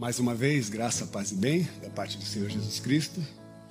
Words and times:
Mais 0.00 0.18
uma 0.18 0.34
vez, 0.34 0.70
graça, 0.70 1.04
paz 1.04 1.30
e 1.30 1.34
bem 1.34 1.68
da 1.82 1.90
parte 1.90 2.16
do 2.16 2.24
Senhor 2.24 2.48
Jesus 2.48 2.80
Cristo. 2.80 3.20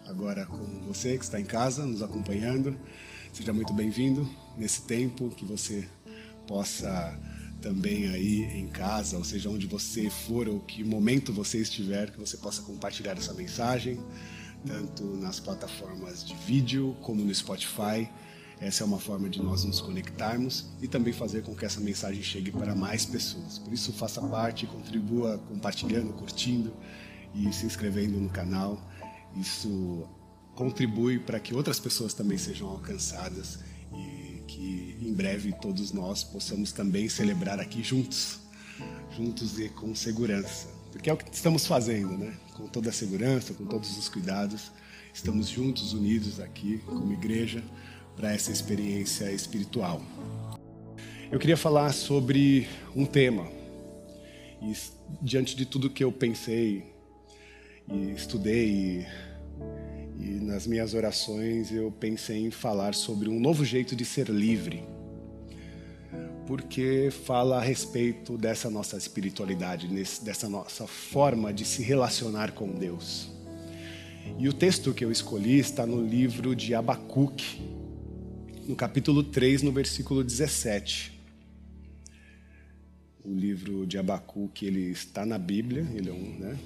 Agora 0.05 0.45
com 0.45 0.63
você 0.81 1.17
que 1.17 1.23
está 1.23 1.39
em 1.39 1.43
casa, 1.43 1.87
nos 1.87 2.03
acompanhando. 2.03 2.77
Seja 3.33 3.51
muito 3.51 3.73
bem-vindo 3.73 4.29
nesse 4.55 4.83
tempo 4.83 5.31
que 5.31 5.43
você 5.43 5.89
possa 6.45 7.19
também 7.63 8.09
aí 8.09 8.43
em 8.43 8.67
casa, 8.67 9.17
ou 9.17 9.23
seja, 9.23 9.49
onde 9.49 9.65
você 9.65 10.07
for 10.07 10.47
ou 10.47 10.59
que 10.59 10.83
momento 10.83 11.33
você 11.33 11.61
estiver, 11.61 12.11
que 12.11 12.19
você 12.19 12.37
possa 12.37 12.61
compartilhar 12.61 13.17
essa 13.17 13.33
mensagem, 13.33 13.99
tanto 14.67 15.03
nas 15.17 15.39
plataformas 15.39 16.23
de 16.23 16.35
vídeo 16.35 16.95
como 17.01 17.25
no 17.25 17.33
Spotify. 17.33 18.07
Essa 18.61 18.83
é 18.83 18.85
uma 18.85 18.99
forma 18.99 19.29
de 19.29 19.41
nós 19.41 19.63
nos 19.63 19.79
conectarmos 19.79 20.65
e 20.81 20.87
também 20.87 21.13
fazer 21.13 21.43
com 21.43 21.55
que 21.55 21.63
essa 21.63 21.79
mensagem 21.79 22.21
chegue 22.21 22.51
para 22.51 22.75
mais 22.75 23.05
pessoas. 23.05 23.57
Por 23.57 23.71
isso, 23.71 23.93
faça 23.93 24.21
parte, 24.21 24.67
contribua 24.67 25.37
compartilhando, 25.47 26.11
curtindo 26.11 26.73
e 27.33 27.51
se 27.53 27.65
inscrevendo 27.65 28.19
no 28.19 28.29
canal. 28.29 28.77
Isso 29.37 30.05
contribui 30.55 31.19
para 31.19 31.39
que 31.39 31.55
outras 31.55 31.79
pessoas 31.79 32.13
também 32.13 32.37
sejam 32.37 32.67
alcançadas 32.67 33.59
e 33.93 34.43
que 34.45 34.97
em 35.01 35.13
breve 35.13 35.53
todos 35.53 35.93
nós 35.93 36.21
possamos 36.21 36.73
também 36.73 37.07
celebrar 37.07 37.61
aqui 37.61 37.81
juntos, 37.81 38.41
juntos 39.15 39.57
e 39.57 39.69
com 39.69 39.95
segurança. 39.95 40.67
Porque 40.91 41.09
é 41.09 41.13
o 41.13 41.17
que 41.17 41.33
estamos 41.33 41.65
fazendo, 41.65 42.17
né? 42.17 42.37
Com 42.55 42.67
toda 42.67 42.89
a 42.89 42.93
segurança, 42.93 43.53
com 43.53 43.65
todos 43.65 43.97
os 43.97 44.09
cuidados, 44.09 44.69
estamos 45.13 45.47
juntos, 45.47 45.93
unidos 45.93 46.41
aqui 46.41 46.79
como 46.79 47.13
igreja 47.13 47.63
para 48.19 48.33
essa 48.33 48.51
experiência 48.51 49.31
espiritual. 49.31 50.01
Eu 51.31 51.39
queria 51.39 51.55
falar 51.55 51.93
sobre 51.93 52.67
um 52.93 53.05
tema. 53.05 53.47
E 54.61 54.73
diante 55.21 55.55
de 55.55 55.65
tudo 55.65 55.89
que 55.89 56.03
eu 56.03 56.11
pensei 56.11 56.83
e 57.89 58.11
estudei 58.11 58.67
e, 58.67 59.05
e 60.19 60.29
nas 60.41 60.67
minhas 60.67 60.93
orações 60.93 61.71
eu 61.71 61.89
pensei 61.93 62.45
em 62.45 62.51
falar 62.51 62.93
sobre 62.93 63.29
um 63.29 63.39
novo 63.39 63.63
jeito 63.63 63.95
de 63.95 64.03
ser 64.03 64.27
livre. 64.27 64.83
Porque 66.45 67.09
fala 67.25 67.59
a 67.59 67.61
respeito 67.61 68.37
dessa 68.37 68.69
nossa 68.69 68.97
espiritualidade, 68.97 69.87
dessa 70.21 70.49
nossa 70.49 70.85
forma 70.85 71.53
de 71.53 71.63
se 71.63 71.81
relacionar 71.83 72.51
com 72.51 72.67
Deus. 72.67 73.31
E 74.37 74.49
o 74.49 74.53
texto 74.53 74.93
que 74.93 75.05
eu 75.05 75.11
escolhi 75.11 75.57
está 75.57 75.85
no 75.85 76.05
livro 76.05 76.53
de 76.53 76.75
Abacuque, 76.75 77.78
no 78.69 78.75
capítulo 78.75 79.23
3, 79.23 79.63
no 79.63 79.71
versículo 79.71 80.23
17. 80.23 81.11
O 83.25 83.33
livro 83.33 83.83
de 83.87 83.97
Abacuque, 83.97 84.63
ele 84.63 84.91
está 84.91 85.25
na 85.25 85.39
Bíblia, 85.39 85.87
ele 85.95 86.07
é 86.07 86.13
um, 86.13 86.37
né? 86.37 86.59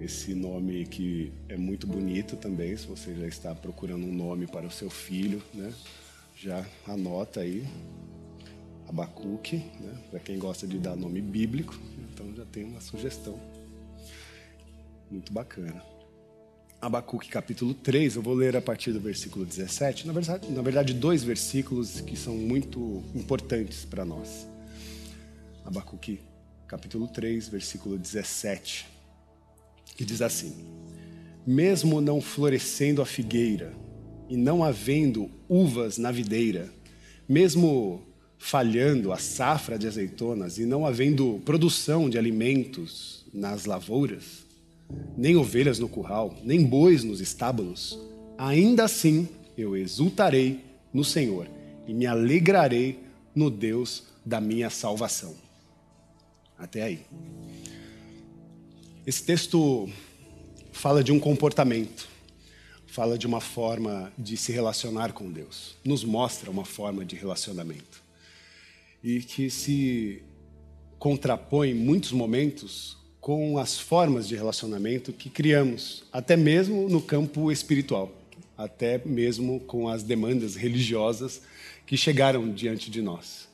Esse 0.00 0.36
nome 0.36 0.86
que 0.86 1.32
é 1.48 1.56
muito 1.56 1.84
bonito 1.84 2.36
também, 2.36 2.76
se 2.76 2.86
você 2.86 3.12
já 3.12 3.26
está 3.26 3.56
procurando 3.56 4.06
um 4.06 4.14
nome 4.14 4.46
para 4.46 4.68
o 4.68 4.70
seu 4.70 4.88
filho, 4.88 5.42
né? 5.52 5.74
Já 6.36 6.64
anota 6.86 7.40
aí, 7.40 7.66
Abacuque, 8.86 9.56
né? 9.56 10.00
Para 10.12 10.20
quem 10.20 10.38
gosta 10.38 10.64
de 10.64 10.78
dar 10.78 10.94
nome 10.94 11.20
bíblico, 11.20 11.76
então 12.12 12.32
já 12.36 12.44
tem 12.44 12.62
uma 12.62 12.80
sugestão. 12.80 13.36
Muito 15.10 15.32
bacana. 15.32 15.91
Abacuque 16.82 17.28
capítulo 17.28 17.74
3, 17.74 18.16
eu 18.16 18.22
vou 18.22 18.34
ler 18.34 18.56
a 18.56 18.60
partir 18.60 18.90
do 18.90 18.98
versículo 18.98 19.46
17. 19.46 20.04
Na 20.04 20.12
verdade, 20.12 20.50
na 20.50 20.62
verdade 20.62 20.92
dois 20.92 21.22
versículos 21.22 22.00
que 22.00 22.16
são 22.16 22.34
muito 22.34 23.04
importantes 23.14 23.84
para 23.84 24.04
nós. 24.04 24.48
Abacuque 25.64 26.18
capítulo 26.66 27.06
3, 27.06 27.46
versículo 27.50 27.96
17, 27.96 28.88
que 29.96 30.04
diz 30.04 30.20
assim: 30.20 30.56
Mesmo 31.46 32.00
não 32.00 32.20
florescendo 32.20 33.00
a 33.00 33.06
figueira 33.06 33.72
e 34.28 34.36
não 34.36 34.64
havendo 34.64 35.30
uvas 35.48 35.98
na 35.98 36.10
videira, 36.10 36.68
mesmo 37.28 38.02
falhando 38.38 39.12
a 39.12 39.18
safra 39.18 39.78
de 39.78 39.86
azeitonas 39.86 40.58
e 40.58 40.66
não 40.66 40.84
havendo 40.84 41.40
produção 41.44 42.10
de 42.10 42.18
alimentos 42.18 43.24
nas 43.32 43.66
lavouras, 43.66 44.41
nem 45.16 45.36
ovelhas 45.36 45.78
no 45.78 45.88
curral, 45.88 46.34
nem 46.42 46.64
bois 46.64 47.04
nos 47.04 47.20
estábulos, 47.20 47.98
ainda 48.38 48.84
assim 48.84 49.28
eu 49.56 49.76
exultarei 49.76 50.60
no 50.92 51.04
Senhor 51.04 51.48
e 51.86 51.92
me 51.92 52.06
alegrarei 52.06 52.98
no 53.34 53.50
Deus 53.50 54.04
da 54.24 54.40
minha 54.40 54.70
salvação. 54.70 55.34
Até 56.58 56.82
aí. 56.82 57.00
Esse 59.06 59.24
texto 59.24 59.88
fala 60.70 61.02
de 61.02 61.10
um 61.10 61.18
comportamento, 61.18 62.08
fala 62.86 63.18
de 63.18 63.26
uma 63.26 63.40
forma 63.40 64.12
de 64.16 64.36
se 64.36 64.52
relacionar 64.52 65.12
com 65.12 65.30
Deus, 65.30 65.76
nos 65.84 66.04
mostra 66.04 66.50
uma 66.50 66.64
forma 66.64 67.04
de 67.04 67.16
relacionamento 67.16 68.02
e 69.02 69.20
que 69.20 69.50
se 69.50 70.22
contrapõe 70.98 71.70
em 71.70 71.74
muitos 71.74 72.12
momentos 72.12 73.01
com 73.22 73.56
as 73.56 73.78
formas 73.78 74.26
de 74.26 74.34
relacionamento 74.34 75.12
que 75.12 75.30
criamos, 75.30 76.02
até 76.12 76.36
mesmo 76.36 76.88
no 76.88 77.00
campo 77.00 77.52
espiritual, 77.52 78.12
até 78.58 79.00
mesmo 79.06 79.60
com 79.60 79.88
as 79.88 80.02
demandas 80.02 80.56
religiosas 80.56 81.40
que 81.86 81.96
chegaram 81.96 82.52
diante 82.52 82.90
de 82.90 83.00
nós. 83.00 83.48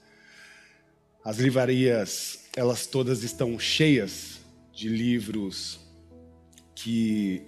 As 1.23 1.37
livrarias, 1.37 2.47
elas 2.57 2.87
todas 2.87 3.23
estão 3.23 3.59
cheias 3.59 4.41
de 4.73 4.89
livros 4.89 5.79
que 6.75 7.43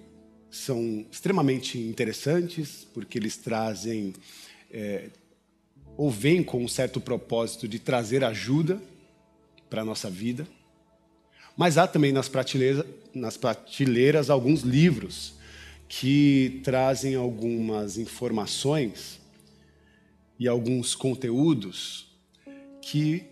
são 0.50 1.06
extremamente 1.10 1.78
interessantes, 1.78 2.86
porque 2.92 3.16
eles 3.16 3.38
trazem, 3.38 4.12
é, 4.70 5.08
ou 5.96 6.10
vêm 6.10 6.42
com 6.42 6.62
um 6.62 6.68
certo 6.68 7.00
propósito 7.00 7.66
de 7.66 7.78
trazer 7.78 8.22
ajuda 8.22 8.78
para 9.70 9.80
a 9.80 9.84
nossa 9.86 10.10
vida 10.10 10.46
mas 11.60 11.76
há 11.76 11.86
também 11.86 12.10
nas 12.10 12.26
prateleiras, 12.26 12.86
nas 13.14 13.36
prateleiras 13.36 14.30
alguns 14.30 14.62
livros 14.62 15.34
que 15.86 16.58
trazem 16.64 17.16
algumas 17.16 17.98
informações 17.98 19.20
e 20.38 20.48
alguns 20.48 20.94
conteúdos 20.94 22.06
que 22.80 23.24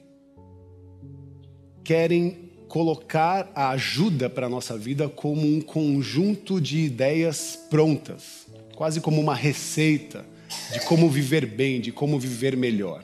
querem 1.83 2.51
colocar 2.69 3.51
a 3.55 3.71
ajuda 3.71 4.29
para 4.29 4.47
a 4.47 4.51
nossa 4.51 4.77
vida 4.77 5.09
como 5.09 5.47
um 5.47 5.63
conjunto 5.63 6.61
de 6.61 6.81
ideias 6.81 7.59
prontas, 7.71 8.47
quase 8.77 9.01
como 9.01 9.23
uma 9.23 9.35
receita 9.35 10.23
de 10.71 10.81
como 10.81 11.09
viver 11.09 11.47
bem, 11.47 11.81
de 11.81 11.91
como 11.91 12.21
viver 12.21 12.59
melhor. 12.59 13.03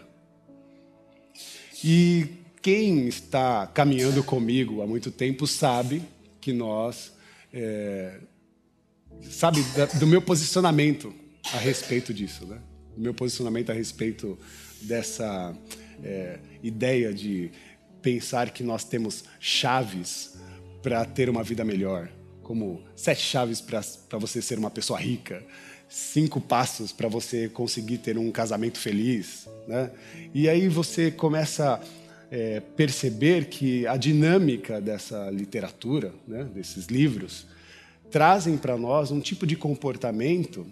E 1.82 2.43
quem 2.64 3.06
está 3.08 3.66
caminhando 3.66 4.24
comigo 4.24 4.80
há 4.80 4.86
muito 4.86 5.10
tempo 5.10 5.46
sabe 5.46 6.02
que 6.40 6.50
nós. 6.50 7.12
É, 7.52 8.20
sabe 9.20 9.62
do 9.98 10.06
meu 10.06 10.22
posicionamento 10.22 11.14
a 11.52 11.58
respeito 11.58 12.14
disso, 12.14 12.46
né? 12.46 12.58
Do 12.96 13.02
meu 13.02 13.12
posicionamento 13.12 13.68
a 13.68 13.74
respeito 13.74 14.38
dessa 14.80 15.54
é, 16.02 16.38
ideia 16.62 17.12
de 17.12 17.50
pensar 18.00 18.48
que 18.48 18.62
nós 18.62 18.82
temos 18.82 19.24
chaves 19.38 20.34
para 20.82 21.04
ter 21.04 21.28
uma 21.28 21.42
vida 21.42 21.66
melhor, 21.66 22.08
como 22.42 22.82
sete 22.96 23.20
chaves 23.20 23.60
para 23.60 24.18
você 24.18 24.40
ser 24.40 24.58
uma 24.58 24.70
pessoa 24.70 24.98
rica, 24.98 25.44
cinco 25.86 26.40
passos 26.40 26.92
para 26.92 27.08
você 27.08 27.46
conseguir 27.46 27.98
ter 27.98 28.16
um 28.16 28.32
casamento 28.32 28.78
feliz, 28.78 29.46
né? 29.68 29.90
E 30.32 30.48
aí 30.48 30.66
você 30.66 31.10
começa 31.10 31.78
é, 32.30 32.60
perceber 32.60 33.46
que 33.46 33.86
a 33.86 33.96
dinâmica 33.96 34.80
dessa 34.80 35.30
literatura, 35.30 36.12
né, 36.26 36.44
desses 36.44 36.86
livros, 36.86 37.46
trazem 38.10 38.56
para 38.56 38.76
nós 38.76 39.10
um 39.10 39.20
tipo 39.20 39.46
de 39.46 39.56
comportamento 39.56 40.66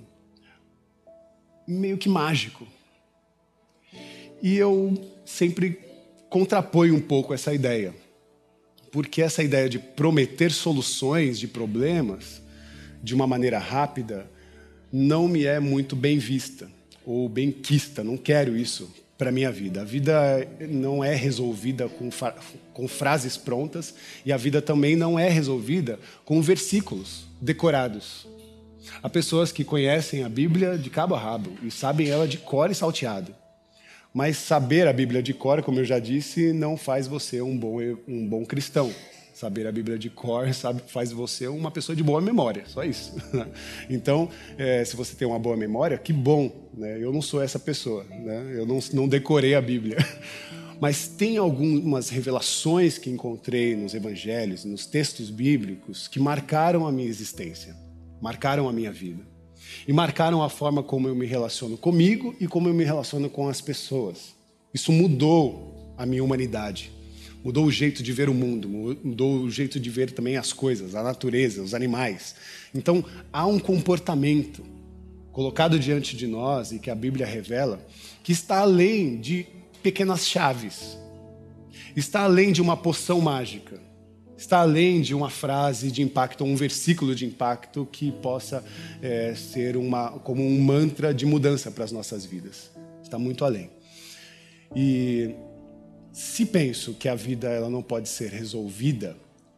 meio 1.67 1.99
que 1.99 2.09
mágico. 2.09 2.67
E 4.43 4.57
eu 4.57 4.95
sempre 5.25 5.79
contraponho 6.29 6.95
um 6.95 7.01
pouco 7.01 7.33
essa 7.33 7.53
ideia, 7.55 7.95
porque 8.91 9.23
essa 9.23 9.43
ideia 9.43 9.69
de 9.69 9.79
prometer 9.79 10.51
soluções 10.51 11.39
de 11.39 11.47
problemas 11.47 12.43
de 13.03 13.15
uma 13.15 13.27
maneira 13.27 13.59
rápida 13.59 14.31
não 14.93 15.27
me 15.27 15.45
é 15.45 15.59
muito 15.59 15.97
bem 15.97 16.19
vista 16.19 16.71
ou 17.05 17.29
bem 17.29 17.51
quista, 17.51 18.05
não 18.05 18.17
quero 18.17 18.57
isso 18.57 19.02
para 19.23 19.29
a 19.29 19.33
minha 19.33 19.53
vida. 19.53 19.83
A 19.83 19.85
vida 19.85 20.49
não 20.69 21.05
é 21.05 21.15
resolvida 21.15 21.89
com, 21.89 22.11
com 22.75 22.89
frases 22.89 23.37
prontas 23.37 23.95
e 24.27 24.33
a 24.33 24.37
vida 24.37 24.61
também 24.61 24.97
não 24.97 25.17
é 25.17 25.29
resolvida 25.29 25.97
com 26.25 26.43
versículos 26.43 27.25
decorados. 27.41 28.27
Há 29.01 29.09
pessoas 29.09 29.53
que 29.53 29.63
conhecem 29.63 30.25
a 30.25 30.29
Bíblia 30.29 30.77
de 30.77 30.91
cabo 30.91 31.15
a 31.15 31.21
rabo 31.21 31.53
e 31.63 31.71
sabem 31.71 32.09
ela 32.09 32.27
de 32.27 32.37
cor 32.37 32.69
e 32.69 32.75
salteado. 32.75 33.33
Mas 34.13 34.39
saber 34.39 34.89
a 34.89 34.93
Bíblia 34.93 35.23
de 35.23 35.33
cor, 35.33 35.63
como 35.63 35.79
eu 35.79 35.85
já 35.85 36.01
disse, 36.01 36.53
não 36.53 36.77
faz 36.77 37.07
você 37.07 37.41
um 37.41 37.57
bom, 37.57 37.79
um 38.09 38.27
bom 38.27 38.45
cristão. 38.45 38.93
Saber 39.43 39.67
a 39.67 39.73
Bíblia 39.73 39.99
de 39.99 40.09
cor 40.09 40.55
sabe, 40.55 40.83
faz 40.87 41.11
você 41.11 41.49
uma 41.49 41.69
pessoa 41.69 41.97
de 41.97 42.03
boa 42.05 42.21
memória, 42.21 42.63
só 42.65 42.85
isso. 42.85 43.13
Então, 43.91 44.29
é, 44.57 44.85
se 44.85 44.95
você 44.95 45.17
tem 45.17 45.27
uma 45.27 45.39
boa 45.39 45.57
memória, 45.57 45.99
que 45.99 46.13
bom. 46.13 46.71
Né? 46.73 46.97
Eu 47.03 47.13
não 47.13 47.21
sou 47.21 47.43
essa 47.43 47.59
pessoa, 47.59 48.05
né? 48.05 48.53
eu 48.55 48.65
não, 48.65 48.79
não 48.93 49.09
decorei 49.09 49.57
a 49.57 49.61
Bíblia. 49.61 49.97
Mas 50.81 51.09
tem 51.09 51.39
algumas 51.39 52.09
revelações 52.09 52.99
que 52.99 53.11
encontrei 53.11 53.75
nos 53.75 53.95
evangelhos, 53.95 54.65
nos 54.65 54.87
textos 54.87 55.29
bíblicos, 55.29 56.07
que 56.07 56.21
marcaram 56.21 56.87
a 56.87 56.93
minha 56.93 57.09
existência, 57.09 57.75
marcaram 58.21 58.69
a 58.69 58.73
minha 58.73 58.93
vida. 58.93 59.25
E 59.89 59.93
marcaram 59.93 60.41
a 60.41 60.49
forma 60.49 60.85
como 60.85 61.09
eu 61.09 61.17
me 61.17 61.27
relaciono 61.27 61.77
comigo 61.77 62.33
e 62.39 62.47
como 62.47 62.69
eu 62.69 62.75
me 62.75 62.85
relaciono 62.85 63.29
com 63.29 63.49
as 63.49 63.61
pessoas. 63.61 64.37
Isso 64.73 64.93
mudou 64.93 65.95
a 65.99 66.07
minha 66.07 66.23
humanidade 66.23 67.02
mudou 67.45 67.67
o 67.67 67.71
jeito 67.71 68.03
de 68.03 68.13
ver 68.13 68.29
o 68.29 68.35
mundo, 68.35 68.69
mudou 69.03 69.41
o 69.41 69.51
jeito 69.51 69.81
de 69.81 69.91
ver 69.91 70.13
também 70.13 70.37
as 70.37 70.53
coisas, 70.53 70.95
a 70.95 71.03
natureza, 71.03 71.63
os 71.63 71.75
animais. 71.75 72.35
Então, 72.75 73.05
há 73.33 73.47
um 73.47 73.59
comportamento 73.59 74.65
colocado 75.33 75.79
diante 75.79 76.17
de 76.17 76.27
nós 76.27 76.73
e 76.73 76.79
que 76.79 76.91
a 76.91 76.95
Bíblia 76.95 77.27
revela 77.27 77.85
que 78.23 78.33
está 78.33 78.59
além 78.59 79.21
de 79.21 79.47
pequenas 79.83 80.27
chaves, 80.27 80.97
está 81.97 82.23
além 82.23 82.53
de 82.53 82.63
uma 82.63 82.77
poção 82.77 83.21
mágica, 83.21 83.81
está 84.37 84.61
além 84.61 85.01
de 85.01 85.15
uma 85.15 85.31
frase 85.31 85.91
de 85.91 86.03
impacto, 86.03 86.45
um 86.45 86.55
versículo 86.55 87.15
de 87.15 87.25
impacto 87.25 87.87
que 87.91 88.13
possa 88.13 88.65
é, 89.01 89.35
ser 89.35 89.77
uma, 89.77 90.11
como 90.21 90.45
um 90.45 90.61
mantra 90.61 91.13
de 91.13 91.27
mudança 91.27 91.71
para 91.71 91.85
as 91.85 91.93
nossas 91.93 92.25
vidas. 92.25 92.71
Está 93.03 93.19
muito 93.19 93.45
além. 93.45 93.71
E 94.75 95.35
se 96.13 96.45
penso 96.45 96.95
que 96.95 97.09
a 97.09 97.15
vida 97.15 97.49
ela 97.49 97.71
não 97.71 97.83
pode 97.83 98.09
ser 98.09 98.31
resolvida 98.31 99.17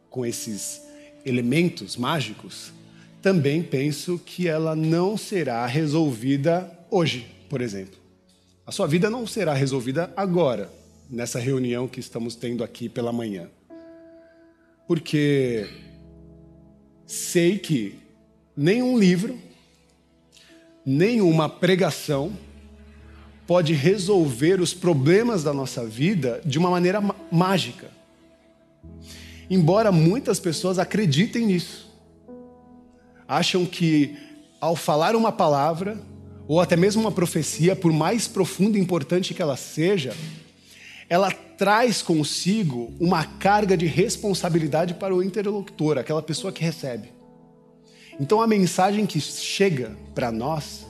com 0.08 0.24
esses 0.24 0.82
elementos 1.24 1.96
mágicos, 1.96 2.72
também 3.20 3.62
penso 3.62 4.18
que 4.18 4.46
ela 4.46 4.76
não 4.76 5.16
será 5.16 5.66
resolvida 5.66 6.70
hoje, 6.90 7.26
por 7.48 7.60
exemplo. 7.60 7.98
A 8.66 8.70
sua 8.70 8.86
vida 8.86 9.10
não 9.10 9.26
será 9.26 9.52
resolvida 9.52 10.12
agora, 10.16 10.70
nessa 11.10 11.38
reunião 11.38 11.88
que 11.88 12.00
estamos 12.00 12.36
tendo 12.36 12.62
aqui 12.62 12.88
pela 12.88 13.12
manhã. 13.12 13.48
Porque 14.86 15.66
sei 17.06 17.58
que 17.58 17.98
nenhum 18.56 18.98
livro, 18.98 19.38
nenhuma 20.84 21.48
pregação 21.48 22.32
pode 23.46 23.72
resolver 23.74 24.60
os 24.60 24.72
problemas 24.72 25.42
da 25.42 25.52
nossa 25.52 25.84
vida 25.84 26.40
de 26.44 26.58
uma 26.58 26.70
maneira 26.70 27.02
mágica. 27.30 27.90
Embora 29.50 29.92
muitas 29.92 30.40
pessoas 30.40 30.78
acreditem 30.78 31.46
nisso. 31.46 31.92
Acham 33.28 33.66
que 33.66 34.16
ao 34.60 34.74
falar 34.74 35.14
uma 35.14 35.30
palavra, 35.30 35.98
ou 36.48 36.60
até 36.60 36.76
mesmo 36.76 37.02
uma 37.02 37.12
profecia, 37.12 37.76
por 37.76 37.92
mais 37.92 38.26
profunda 38.26 38.78
e 38.78 38.80
importante 38.80 39.34
que 39.34 39.42
ela 39.42 39.56
seja, 39.56 40.14
ela 41.08 41.30
traz 41.30 42.00
consigo 42.00 42.92
uma 42.98 43.24
carga 43.24 43.76
de 43.76 43.86
responsabilidade 43.86 44.94
para 44.94 45.14
o 45.14 45.22
interlocutor, 45.22 45.98
aquela 45.98 46.22
pessoa 46.22 46.52
que 46.52 46.64
recebe. 46.64 47.12
Então 48.18 48.40
a 48.40 48.46
mensagem 48.46 49.04
que 49.04 49.20
chega 49.20 49.94
para 50.14 50.32
nós, 50.32 50.86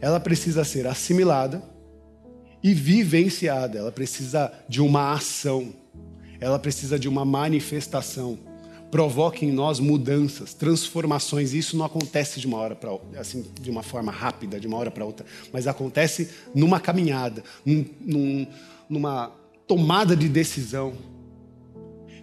ela 0.00 0.20
precisa 0.20 0.62
ser 0.62 0.86
assimilada 0.86 1.75
e 2.66 2.74
vivenciada. 2.74 3.78
Ela 3.78 3.92
precisa 3.92 4.52
de 4.68 4.82
uma 4.82 5.12
ação, 5.12 5.72
ela 6.40 6.58
precisa 6.58 6.98
de 6.98 7.08
uma 7.08 7.24
manifestação. 7.24 8.36
Provoca 8.90 9.44
em 9.44 9.52
nós 9.52 9.78
mudanças, 9.78 10.52
transformações. 10.52 11.52
Isso 11.54 11.76
não 11.76 11.84
acontece 11.84 12.40
de 12.40 12.46
uma 12.48 12.58
hora 12.58 12.74
para 12.74 12.90
assim, 13.20 13.46
de 13.60 13.70
uma 13.70 13.84
forma 13.84 14.10
rápida, 14.10 14.58
de 14.58 14.66
uma 14.66 14.76
hora 14.78 14.90
para 14.90 15.04
outra, 15.04 15.24
mas 15.52 15.68
acontece 15.68 16.28
numa 16.52 16.80
caminhada, 16.80 17.44
num, 17.64 17.84
num, 18.00 18.46
numa 18.88 19.30
tomada 19.64 20.16
de 20.16 20.28
decisão. 20.28 20.94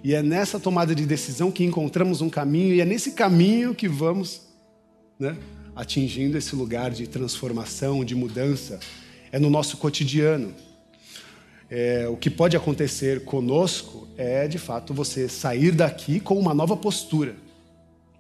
E 0.03 0.13
é 0.13 0.21
nessa 0.21 0.59
tomada 0.59 0.93
de 0.93 1.05
decisão 1.05 1.53
que 1.53 1.63
encontramos 1.63 2.19
um 2.19 2.29
caminho, 2.29 2.75
e 2.75 2.81
é 2.81 2.85
nesse 2.85 3.13
caminho 3.13 3.73
que 3.73 3.87
vamos 3.87 4.41
né, 5.17 5.37
atingindo 5.73 6.37
esse 6.37 6.53
lugar 6.53 6.91
de 6.91 7.07
transformação, 7.07 8.03
de 8.03 8.13
mudança, 8.13 8.81
é 9.33 9.39
no 9.39 9.49
nosso 9.49 9.77
cotidiano. 9.77 10.53
É, 11.69 12.07
o 12.07 12.15
que 12.15 12.29
pode 12.29 12.55
acontecer 12.55 13.25
conosco 13.25 14.07
é, 14.15 14.47
de 14.47 14.59
fato, 14.59 14.93
você 14.93 15.27
sair 15.27 15.71
daqui 15.71 16.19
com 16.19 16.37
uma 16.37 16.53
nova 16.53 16.77
postura. 16.77 17.35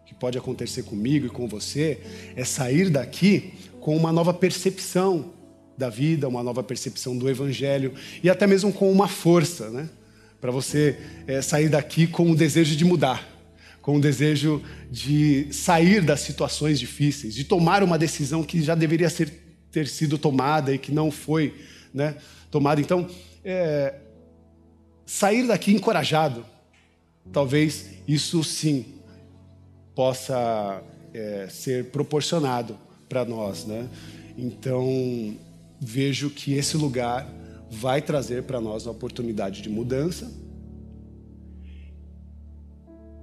O 0.01 0.05
que 0.07 0.15
pode 0.15 0.39
acontecer 0.39 0.81
comigo 0.81 1.27
e 1.27 1.29
com 1.29 1.47
você 1.47 2.01
é 2.35 2.43
sair 2.43 2.89
daqui 2.89 3.53
com 3.79 3.95
uma 3.95 4.11
nova 4.11 4.33
percepção 4.33 5.31
da 5.77 5.87
vida, 5.87 6.27
uma 6.27 6.41
nova 6.41 6.63
percepção 6.63 7.15
do 7.15 7.29
Evangelho 7.29 7.93
e 8.23 8.29
até 8.29 8.47
mesmo 8.47 8.73
com 8.73 8.91
uma 8.91 9.07
força, 9.07 9.69
né? 9.69 9.87
Para 10.41 10.49
você 10.49 10.97
é, 11.27 11.43
sair 11.43 11.69
daqui 11.69 12.07
com 12.07 12.31
o 12.31 12.35
desejo 12.35 12.75
de 12.75 12.83
mudar, 12.83 13.23
com 13.83 13.97
o 13.97 14.01
desejo 14.01 14.63
de 14.89 15.47
sair 15.51 16.01
das 16.01 16.21
situações 16.21 16.79
difíceis, 16.79 17.35
de 17.35 17.43
tomar 17.43 17.83
uma 17.83 17.99
decisão 17.99 18.43
que 18.43 18.63
já 18.63 18.73
deveria 18.73 19.11
ser 19.11 19.42
ter 19.73 19.87
sido 19.87 20.19
tomada 20.19 20.71
e 20.71 20.77
que 20.77 20.91
não 20.91 21.09
foi 21.09 21.55
né, 21.91 22.15
tomada. 22.51 22.79
Então, 22.79 23.09
é, 23.43 23.95
sair 25.03 25.47
daqui 25.47 25.73
encorajado, 25.73 26.45
talvez 27.31 27.89
isso 28.07 28.43
sim 28.43 28.85
possa 29.95 30.81
é, 31.11 31.47
ser 31.49 31.85
proporcionado 31.85 32.77
para 33.09 33.25
nós. 33.25 33.65
Né? 33.65 33.89
Então, 34.37 35.35
vejo 35.81 36.29
que 36.29 36.53
esse 36.53 36.77
lugar 36.77 37.27
vai 37.71 37.99
trazer 37.99 38.43
para 38.43 38.61
nós 38.61 38.85
uma 38.85 38.91
oportunidade 38.91 39.63
de 39.63 39.69
mudança, 39.69 40.31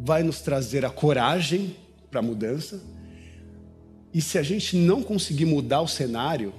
vai 0.00 0.24
nos 0.24 0.40
trazer 0.40 0.84
a 0.84 0.90
coragem 0.90 1.76
para 2.10 2.18
a 2.18 2.22
mudança 2.22 2.82
e 4.12 4.20
se 4.20 4.38
a 4.38 4.42
gente 4.42 4.76
não 4.76 5.02
conseguir 5.02 5.44
mudar 5.44 5.80
o 5.80 5.88
cenário, 5.88 6.52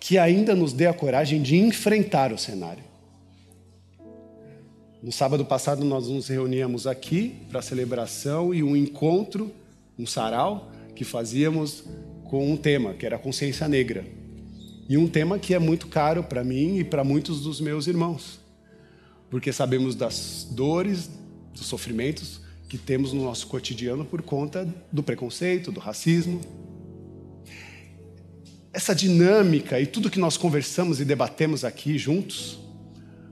que 0.00 0.18
ainda 0.18 0.54
nos 0.54 0.72
dê 0.72 0.86
a 0.86 0.92
coragem 0.92 1.42
de 1.42 1.56
enfrentar 1.56 2.32
o 2.32 2.38
cenário. 2.38 2.84
No 5.02 5.12
sábado 5.12 5.44
passado, 5.44 5.84
nós 5.84 6.08
nos 6.08 6.28
reuníamos 6.28 6.86
aqui 6.86 7.36
para 7.50 7.60
a 7.60 7.62
celebração 7.62 8.54
e 8.54 8.62
um 8.62 8.74
encontro, 8.74 9.52
um 9.98 10.06
sarau, 10.06 10.70
que 10.96 11.04
fazíamos 11.04 11.84
com 12.24 12.50
um 12.50 12.56
tema, 12.56 12.94
que 12.94 13.04
era 13.04 13.16
a 13.16 13.18
consciência 13.18 13.68
negra. 13.68 14.04
E 14.88 14.96
um 14.96 15.06
tema 15.06 15.38
que 15.38 15.54
é 15.54 15.58
muito 15.58 15.88
caro 15.88 16.22
para 16.24 16.44
mim 16.44 16.78
e 16.78 16.84
para 16.84 17.04
muitos 17.04 17.42
dos 17.42 17.60
meus 17.60 17.86
irmãos, 17.86 18.38
porque 19.30 19.52
sabemos 19.52 19.94
das 19.94 20.46
dores, 20.50 21.10
dos 21.54 21.66
sofrimentos, 21.66 22.40
que 22.68 22.78
temos 22.78 23.12
no 23.12 23.22
nosso 23.22 23.46
cotidiano 23.46 24.04
por 24.04 24.22
conta 24.22 24.68
do 24.90 25.02
preconceito, 25.02 25.70
do 25.70 25.80
racismo. 25.80 26.40
Essa 28.72 28.94
dinâmica 28.94 29.80
e 29.80 29.86
tudo 29.86 30.10
que 30.10 30.18
nós 30.18 30.36
conversamos 30.36 31.00
e 31.00 31.04
debatemos 31.04 31.64
aqui 31.64 31.96
juntos 31.96 32.58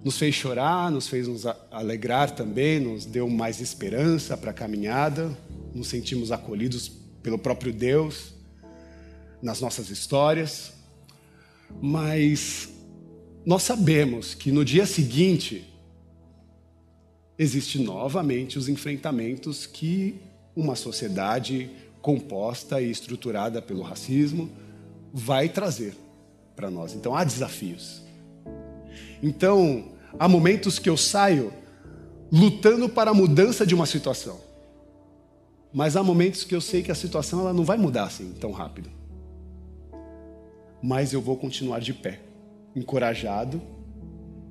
nos 0.04 0.18
fez 0.18 0.34
chorar, 0.34 0.90
nos 0.90 1.08
fez 1.08 1.28
nos 1.28 1.46
alegrar 1.70 2.30
também, 2.32 2.80
nos 2.80 3.04
deu 3.04 3.28
mais 3.28 3.60
esperança 3.60 4.36
para 4.36 4.50
a 4.50 4.54
caminhada, 4.54 5.36
nos 5.74 5.88
sentimos 5.88 6.32
acolhidos 6.32 6.88
pelo 7.22 7.38
próprio 7.38 7.72
Deus 7.72 8.34
nas 9.40 9.60
nossas 9.60 9.90
histórias. 9.90 10.72
Mas 11.80 12.68
nós 13.46 13.62
sabemos 13.62 14.34
que 14.34 14.50
no 14.50 14.64
dia 14.64 14.86
seguinte 14.86 15.71
existe 17.38 17.78
novamente 17.78 18.58
os 18.58 18.68
enfrentamentos 18.68 19.66
que 19.66 20.20
uma 20.54 20.76
sociedade 20.76 21.70
composta 22.00 22.80
e 22.80 22.90
estruturada 22.90 23.62
pelo 23.62 23.82
racismo 23.82 24.50
vai 25.12 25.48
trazer 25.48 25.94
para 26.54 26.70
nós. 26.70 26.94
Então 26.94 27.14
há 27.14 27.24
desafios. 27.24 28.02
Então, 29.22 29.92
há 30.18 30.28
momentos 30.28 30.78
que 30.78 30.90
eu 30.90 30.96
saio 30.96 31.52
lutando 32.30 32.88
para 32.88 33.12
a 33.12 33.14
mudança 33.14 33.66
de 33.66 33.74
uma 33.74 33.86
situação. 33.86 34.40
Mas 35.72 35.96
há 35.96 36.02
momentos 36.02 36.44
que 36.44 36.54
eu 36.54 36.60
sei 36.60 36.82
que 36.82 36.90
a 36.90 36.94
situação 36.94 37.40
ela 37.40 37.52
não 37.52 37.64
vai 37.64 37.78
mudar 37.78 38.04
assim 38.04 38.32
tão 38.32 38.50
rápido. 38.50 38.90
Mas 40.82 41.12
eu 41.12 41.20
vou 41.20 41.36
continuar 41.36 41.78
de 41.78 41.94
pé, 41.94 42.20
encorajado 42.74 43.62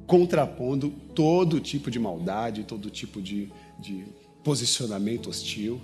contrapondo 0.07 0.89
todo 1.15 1.59
tipo 1.59 1.89
de 1.89 1.99
maldade, 1.99 2.63
todo 2.63 2.89
tipo 2.89 3.21
de, 3.21 3.51
de 3.79 4.05
posicionamento 4.43 5.29
hostil, 5.29 5.81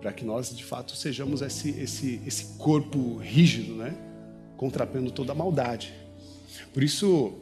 para 0.00 0.12
que 0.12 0.24
nós 0.24 0.54
de 0.54 0.64
fato 0.64 0.96
sejamos 0.96 1.42
esse, 1.42 1.70
esse, 1.70 2.20
esse 2.26 2.56
corpo 2.58 3.18
rígido, 3.18 3.74
né? 3.74 3.94
contrapondo 4.56 5.10
toda 5.10 5.32
a 5.32 5.34
maldade. 5.34 5.92
Por 6.72 6.82
isso, 6.82 7.34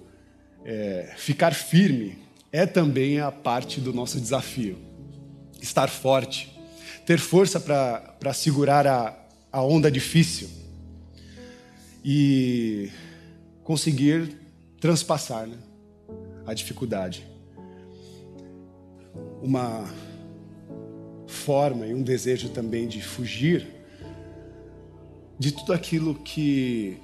é, 0.65 1.15
ficar 1.17 1.55
firme 1.55 2.19
é 2.53 2.67
também 2.67 3.21
a 3.21 3.31
parte 3.31 3.81
do 3.81 3.93
nosso 3.93 4.21
desafio. 4.21 4.79
Estar 5.61 5.89
forte, 5.89 6.57
ter 7.05 7.19
força 7.19 7.59
para 7.59 8.33
segurar 8.33 8.87
a, 8.87 9.17
a 9.53 9.63
onda 9.63 9.91
difícil 9.91 10.49
e 12.05 12.91
conseguir 13.65 14.37
transpassar 14.81 15.47
né, 15.47 15.59
a 16.47 16.55
dificuldade. 16.55 17.27
Uma 19.43 19.89
forma 21.27 21.87
e 21.87 21.95
um 21.95 22.03
desejo 22.03 22.49
também 22.51 22.89
de 22.89 23.03
fugir 23.03 23.67
de 25.39 25.53
tudo 25.53 25.73
aquilo 25.73 26.15
que 26.17 26.99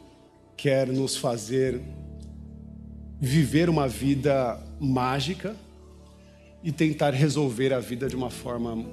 quer 0.56 0.88
nos 0.88 1.16
fazer 1.16 1.80
viver 3.20 3.70
uma 3.70 3.86
vida 3.86 4.60
mágica 4.80 5.56
e 6.62 6.72
tentar 6.72 7.10
resolver 7.10 7.72
a 7.72 7.80
vida 7.80 8.08
de 8.08 8.16
uma 8.16 8.30
forma 8.30 8.84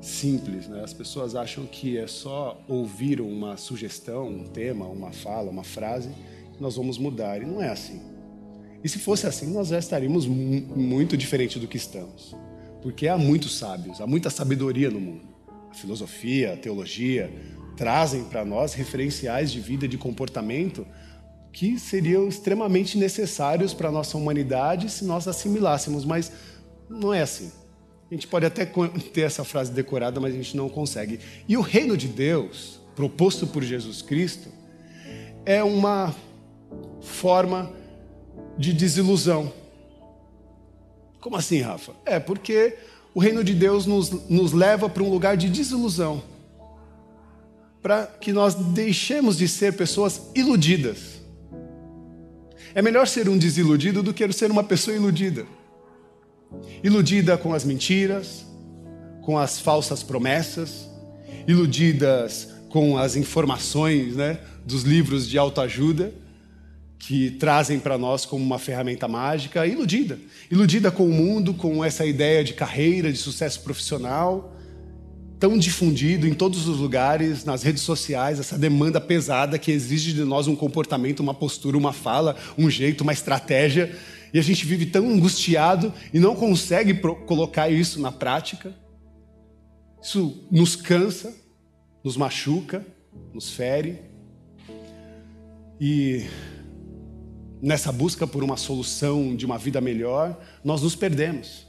simples. 0.00 0.68
Né? 0.68 0.82
As 0.82 0.92
pessoas 0.92 1.34
acham 1.34 1.64
que 1.66 1.96
é 1.96 2.06
só 2.06 2.60
ouvir 2.68 3.20
uma 3.20 3.56
sugestão, 3.56 4.28
um 4.28 4.44
tema, 4.44 4.86
uma 4.86 5.12
fala, 5.12 5.50
uma 5.50 5.64
frase, 5.64 6.10
nós 6.60 6.76
vamos 6.76 6.98
mudar. 6.98 7.40
E 7.42 7.44
não 7.44 7.62
é 7.62 7.68
assim. 7.68 8.00
E 8.82 8.88
se 8.88 8.98
fosse 8.98 9.26
assim, 9.26 9.52
nós 9.52 9.68
já 9.68 9.78
estaríamos 9.78 10.26
muito 10.26 11.16
diferente 11.16 11.58
do 11.58 11.66
que 11.66 11.76
estamos. 11.76 12.36
Porque 12.82 13.08
há 13.08 13.16
muitos 13.16 13.56
sábios, 13.56 14.00
há 14.00 14.06
muita 14.06 14.28
sabedoria 14.28 14.90
no 14.90 15.00
mundo. 15.00 15.26
A 15.70 15.74
filosofia, 15.74 16.52
a 16.52 16.56
teologia 16.56 17.32
trazem 17.76 18.24
para 18.24 18.44
nós 18.44 18.74
referenciais 18.74 19.50
de 19.50 19.60
vida, 19.60 19.88
de 19.88 19.98
comportamento 19.98 20.86
que 21.50 21.78
seriam 21.78 22.28
extremamente 22.28 22.98
necessários 22.98 23.72
para 23.72 23.88
a 23.88 23.92
nossa 23.92 24.18
humanidade 24.18 24.90
se 24.90 25.04
nós 25.04 25.28
assimilássemos, 25.28 26.04
mas 26.04 26.32
não 26.90 27.14
é 27.14 27.22
assim. 27.22 27.50
A 28.10 28.14
gente 28.14 28.26
pode 28.26 28.44
até 28.44 28.66
ter 28.66 29.22
essa 29.22 29.44
frase 29.44 29.72
decorada, 29.72 30.20
mas 30.20 30.34
a 30.34 30.36
gente 30.36 30.56
não 30.56 30.68
consegue. 30.68 31.20
E 31.48 31.56
o 31.56 31.60
reino 31.60 31.96
de 31.96 32.08
Deus, 32.08 32.80
proposto 32.94 33.46
por 33.46 33.62
Jesus 33.62 34.02
Cristo, 34.02 34.48
é 35.46 35.62
uma 35.62 36.14
forma 37.00 37.70
de 38.58 38.72
desilusão. 38.72 39.52
Como 41.20 41.36
assim, 41.36 41.60
Rafa? 41.60 41.92
É 42.04 42.20
porque 42.20 42.76
o 43.14 43.20
reino 43.20 43.42
de 43.42 43.54
Deus 43.54 43.86
nos, 43.86 44.10
nos 44.28 44.52
leva 44.52 44.88
para 44.88 45.02
um 45.02 45.10
lugar 45.10 45.36
de 45.36 45.48
desilusão. 45.48 46.22
Para 47.82 48.06
que 48.06 48.32
nós 48.32 48.54
deixemos 48.54 49.36
de 49.36 49.48
ser 49.48 49.74
pessoas 49.74 50.30
iludidas 50.34 51.14
é 52.74 52.82
melhor 52.82 53.06
ser 53.06 53.28
um 53.28 53.38
desiludido 53.38 54.02
do 54.02 54.12
que 54.12 54.30
ser 54.32 54.50
uma 54.50 54.64
pessoa 54.64 54.96
iludida. 54.96 55.46
Iludida 56.82 57.38
com 57.38 57.54
as 57.54 57.64
mentiras, 57.64 58.44
com 59.22 59.38
as 59.38 59.60
falsas 59.60 60.02
promessas, 60.02 60.88
iludidas 61.46 62.48
com 62.68 62.98
as 62.98 63.14
informações 63.14 64.16
né, 64.16 64.40
dos 64.66 64.82
livros 64.82 65.28
de 65.28 65.38
autoajuda 65.38 66.12
que 66.98 67.32
trazem 67.32 67.78
para 67.78 67.98
nós 67.98 68.24
como 68.24 68.44
uma 68.44 68.58
ferramenta 68.58 69.06
mágica, 69.06 69.66
iludida. 69.66 70.18
Iludida 70.50 70.90
com 70.90 71.04
o 71.04 71.12
mundo, 71.12 71.52
com 71.54 71.84
essa 71.84 72.06
ideia 72.06 72.42
de 72.42 72.54
carreira, 72.54 73.12
de 73.12 73.18
sucesso 73.18 73.60
profissional, 73.60 74.54
tão 75.38 75.58
difundido 75.58 76.26
em 76.26 76.32
todos 76.32 76.66
os 76.66 76.78
lugares, 76.78 77.44
nas 77.44 77.62
redes 77.62 77.82
sociais, 77.82 78.40
essa 78.40 78.56
demanda 78.56 79.00
pesada 79.00 79.58
que 79.58 79.70
exige 79.70 80.12
de 80.12 80.24
nós 80.24 80.46
um 80.46 80.56
comportamento, 80.56 81.20
uma 81.20 81.34
postura, 81.34 81.76
uma 81.76 81.92
fala, 81.92 82.36
um 82.56 82.70
jeito, 82.70 83.02
uma 83.02 83.12
estratégia, 83.12 83.94
e 84.32 84.38
a 84.38 84.42
gente 84.42 84.64
vive 84.66 84.86
tão 84.86 85.08
angustiado 85.10 85.92
e 86.12 86.18
não 86.18 86.34
consegue 86.34 86.94
colocar 86.94 87.68
isso 87.68 88.00
na 88.00 88.10
prática. 88.10 88.74
Isso 90.02 90.46
nos 90.50 90.74
cansa, 90.74 91.32
nos 92.02 92.16
machuca, 92.16 92.84
nos 93.32 93.50
fere. 93.50 94.02
E 95.80 96.26
nessa 97.64 97.90
busca 97.90 98.26
por 98.26 98.44
uma 98.44 98.58
solução 98.58 99.34
de 99.34 99.46
uma 99.46 99.56
vida 99.56 99.80
melhor, 99.80 100.38
nós 100.62 100.82
nos 100.82 100.94
perdemos. 100.94 101.66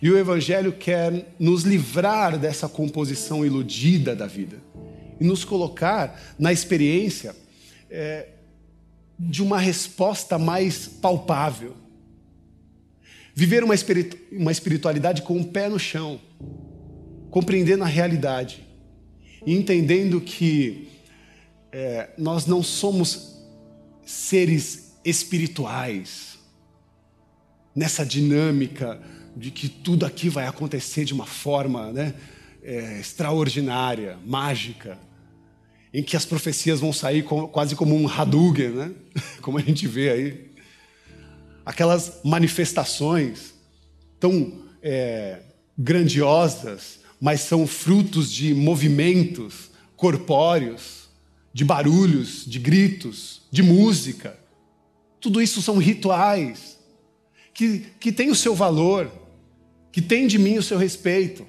E 0.00 0.10
o 0.10 0.16
Evangelho 0.16 0.72
quer 0.72 1.26
nos 1.38 1.62
livrar 1.62 2.38
dessa 2.38 2.66
composição 2.70 3.44
iludida 3.44 4.16
da 4.16 4.26
vida 4.26 4.56
e 5.20 5.24
nos 5.24 5.44
colocar 5.44 6.18
na 6.38 6.54
experiência 6.54 7.36
é, 7.90 8.28
de 9.18 9.42
uma 9.42 9.58
resposta 9.58 10.38
mais 10.38 10.88
palpável. 10.88 11.76
Viver 13.34 13.62
uma, 13.62 13.74
uma 14.32 14.50
espiritualidade 14.50 15.20
com 15.20 15.38
o 15.38 15.44
pé 15.44 15.68
no 15.68 15.78
chão, 15.78 16.18
compreendendo 17.30 17.84
a 17.84 17.86
realidade 17.86 18.66
e 19.44 19.54
entendendo 19.54 20.18
que 20.18 20.88
é, 21.70 22.08
nós 22.16 22.46
não 22.46 22.62
somos 22.62 23.37
seres 24.08 24.94
espirituais 25.04 26.38
nessa 27.76 28.06
dinâmica 28.06 28.98
de 29.36 29.50
que 29.50 29.68
tudo 29.68 30.06
aqui 30.06 30.30
vai 30.30 30.46
acontecer 30.46 31.04
de 31.04 31.12
uma 31.12 31.26
forma 31.26 31.92
né, 31.92 32.14
é, 32.62 32.98
extraordinária, 32.98 34.18
mágica, 34.24 34.98
em 35.92 36.02
que 36.02 36.16
as 36.16 36.24
profecias 36.24 36.80
vão 36.80 36.90
sair 36.90 37.22
quase 37.22 37.76
como 37.76 37.94
um 37.94 38.08
Hadouken, 38.08 38.70
né? 38.70 38.92
como 39.42 39.58
a 39.58 39.60
gente 39.60 39.86
vê 39.86 40.10
aí. 40.10 40.50
Aquelas 41.64 42.20
manifestações 42.24 43.52
tão 44.18 44.64
é, 44.82 45.40
grandiosas, 45.76 47.00
mas 47.20 47.42
são 47.42 47.66
frutos 47.66 48.32
de 48.32 48.54
movimentos 48.54 49.70
corpóreos, 49.96 51.07
de 51.52 51.64
barulhos, 51.64 52.44
de 52.46 52.58
gritos, 52.58 53.42
de 53.50 53.62
música. 53.62 54.38
Tudo 55.20 55.42
isso 55.42 55.60
são 55.60 55.78
rituais 55.78 56.78
que, 57.52 57.86
que 57.98 58.12
têm 58.12 58.30
o 58.30 58.34
seu 58.34 58.54
valor, 58.54 59.10
que 59.90 60.00
tem 60.00 60.26
de 60.26 60.38
mim 60.38 60.58
o 60.58 60.62
seu 60.62 60.78
respeito, 60.78 61.46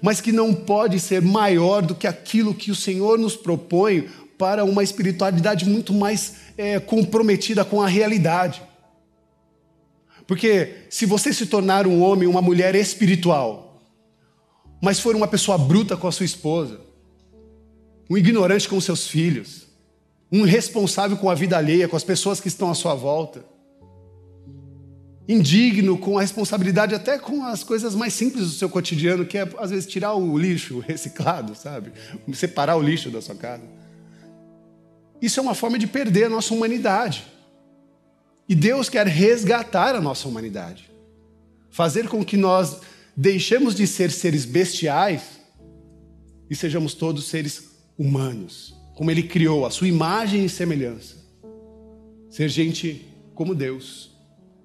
mas 0.00 0.20
que 0.20 0.30
não 0.30 0.54
pode 0.54 1.00
ser 1.00 1.22
maior 1.22 1.82
do 1.82 1.94
que 1.94 2.06
aquilo 2.06 2.54
que 2.54 2.70
o 2.70 2.76
Senhor 2.76 3.18
nos 3.18 3.34
propõe 3.34 4.08
para 4.36 4.64
uma 4.64 4.84
espiritualidade 4.84 5.68
muito 5.68 5.92
mais 5.92 6.36
é, 6.56 6.78
comprometida 6.78 7.64
com 7.64 7.82
a 7.82 7.88
realidade. 7.88 8.62
Porque 10.26 10.84
se 10.88 11.06
você 11.06 11.32
se 11.32 11.46
tornar 11.46 11.86
um 11.86 12.02
homem, 12.02 12.28
uma 12.28 12.42
mulher 12.42 12.74
espiritual, 12.74 13.82
mas 14.80 15.00
for 15.00 15.16
uma 15.16 15.26
pessoa 15.26 15.58
bruta 15.58 15.96
com 15.96 16.06
a 16.06 16.12
sua 16.12 16.26
esposa, 16.26 16.80
um 18.08 18.16
ignorante 18.16 18.68
com 18.68 18.80
seus 18.80 19.06
filhos, 19.06 19.66
um 20.30 20.46
irresponsável 20.46 21.16
com 21.16 21.28
a 21.28 21.34
vida 21.34 21.56
alheia, 21.56 21.88
com 21.88 21.96
as 21.96 22.04
pessoas 22.04 22.40
que 22.40 22.48
estão 22.48 22.70
à 22.70 22.74
sua 22.74 22.94
volta, 22.94 23.44
indigno, 25.28 25.98
com 25.98 26.16
a 26.16 26.22
responsabilidade 26.22 26.94
até 26.94 27.18
com 27.18 27.44
as 27.44 27.62
coisas 27.62 27.94
mais 27.94 28.14
simples 28.14 28.44
do 28.44 28.50
seu 28.50 28.68
cotidiano, 28.68 29.26
que 29.26 29.36
é, 29.36 29.46
às 29.58 29.70
vezes, 29.70 29.86
tirar 29.86 30.14
o 30.14 30.38
lixo 30.38 30.78
reciclado, 30.86 31.54
sabe? 31.54 31.92
Separar 32.32 32.76
o 32.76 32.82
lixo 32.82 33.10
da 33.10 33.20
sua 33.20 33.34
casa. 33.34 33.64
Isso 35.20 35.38
é 35.38 35.42
uma 35.42 35.54
forma 35.54 35.78
de 35.78 35.86
perder 35.86 36.24
a 36.24 36.30
nossa 36.30 36.54
humanidade. 36.54 37.26
E 38.48 38.54
Deus 38.54 38.88
quer 38.88 39.06
resgatar 39.06 39.94
a 39.94 40.00
nossa 40.00 40.26
humanidade. 40.26 40.90
Fazer 41.68 42.08
com 42.08 42.24
que 42.24 42.36
nós 42.36 42.78
deixemos 43.14 43.74
de 43.74 43.86
ser 43.86 44.10
seres 44.10 44.46
bestiais 44.46 45.22
e 46.48 46.56
sejamos 46.56 46.94
todos 46.94 47.28
seres 47.28 47.67
humanos, 47.98 48.74
como 48.94 49.10
Ele 49.10 49.24
criou, 49.24 49.66
a 49.66 49.70
sua 49.70 49.88
imagem 49.88 50.44
e 50.44 50.48
semelhança. 50.48 51.16
Ser 52.30 52.48
gente 52.48 53.06
como 53.34 53.54
Deus 53.54 54.16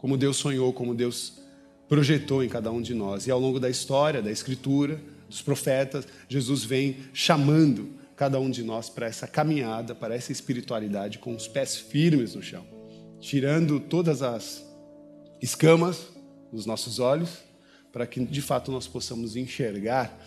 como 0.03 0.17
Deus 0.17 0.35
sonhou, 0.35 0.73
como 0.73 0.93
Deus 0.93 1.39
projetou 1.87 2.43
em 2.43 2.49
cada 2.49 2.69
um 2.69 2.81
de 2.81 2.93
nós. 2.93 3.25
E 3.25 3.31
ao 3.31 3.39
longo 3.39 3.57
da 3.57 3.69
história, 3.69 4.21
da 4.21 4.29
Escritura, 4.29 4.99
dos 5.29 5.41
profetas, 5.41 6.05
Jesus 6.27 6.65
vem 6.65 6.97
chamando 7.13 7.93
cada 8.13 8.37
um 8.37 8.49
de 8.49 8.63
nós 8.63 8.89
para 8.89 9.07
essa 9.07 9.25
caminhada, 9.25 9.95
para 9.95 10.13
essa 10.13 10.33
espiritualidade 10.33 11.19
com 11.19 11.33
os 11.33 11.47
pés 11.47 11.77
firmes 11.77 12.35
no 12.35 12.43
chão, 12.43 12.65
tirando 13.21 13.79
todas 13.79 14.21
as 14.21 14.61
escamas 15.41 16.05
dos 16.51 16.65
nossos 16.65 16.99
olhos, 16.99 17.37
para 17.89 18.05
que 18.05 18.19
de 18.25 18.41
fato 18.41 18.73
nós 18.73 18.87
possamos 18.87 19.37
enxergar 19.37 20.21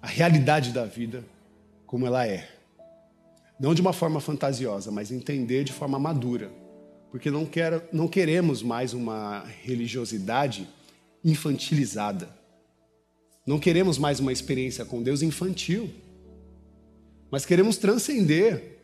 a 0.00 0.06
realidade 0.06 0.72
da 0.72 0.86
vida 0.86 1.22
como 1.90 2.06
ela 2.06 2.24
é. 2.24 2.48
Não 3.58 3.74
de 3.74 3.80
uma 3.80 3.92
forma 3.92 4.20
fantasiosa, 4.20 4.92
mas 4.92 5.10
entender 5.10 5.64
de 5.64 5.72
forma 5.72 5.98
madura 5.98 6.60
porque 7.10 7.30
não, 7.30 7.48
não 7.92 8.06
queremos 8.06 8.62
mais 8.62 8.94
uma 8.94 9.44
religiosidade 9.62 10.68
infantilizada. 11.24 12.28
Não 13.44 13.58
queremos 13.58 13.98
mais 13.98 14.20
uma 14.20 14.32
experiência 14.32 14.84
com 14.84 15.02
Deus 15.02 15.20
infantil, 15.20 15.90
mas 17.30 17.44
queremos 17.44 17.76
transcender 17.76 18.78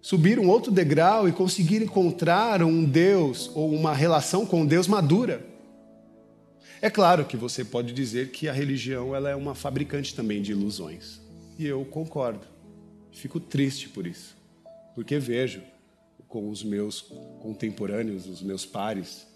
subir 0.00 0.38
um 0.38 0.48
outro 0.48 0.72
degrau 0.72 1.28
e 1.28 1.32
conseguir 1.32 1.82
encontrar 1.82 2.62
um 2.62 2.82
Deus 2.82 3.50
ou 3.54 3.70
uma 3.70 3.92
relação 3.92 4.46
com 4.46 4.64
Deus 4.64 4.86
madura. 4.86 5.46
É 6.80 6.88
claro 6.88 7.26
que 7.26 7.36
você 7.36 7.62
pode 7.62 7.92
dizer 7.92 8.30
que 8.30 8.48
a 8.48 8.52
religião 8.54 9.14
ela 9.14 9.28
é 9.28 9.36
uma 9.36 9.54
fabricante 9.54 10.14
também 10.14 10.40
de 10.40 10.52
ilusões. 10.52 11.20
E 11.60 11.66
eu 11.66 11.84
concordo. 11.84 12.46
Fico 13.12 13.38
triste 13.38 13.90
por 13.90 14.06
isso. 14.06 14.34
Porque 14.94 15.18
vejo 15.18 15.60
com 16.26 16.48
os 16.48 16.64
meus 16.64 17.02
contemporâneos, 17.42 18.26
os 18.26 18.40
meus 18.40 18.64
pares, 18.64 19.26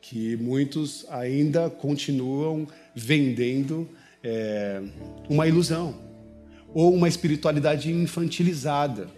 que 0.00 0.36
muitos 0.36 1.04
ainda 1.10 1.68
continuam 1.68 2.68
vendendo 2.94 3.88
é, 4.22 4.80
uma 5.28 5.48
ilusão 5.48 5.96
ou 6.72 6.94
uma 6.94 7.08
espiritualidade 7.08 7.90
infantilizada, 7.90 9.08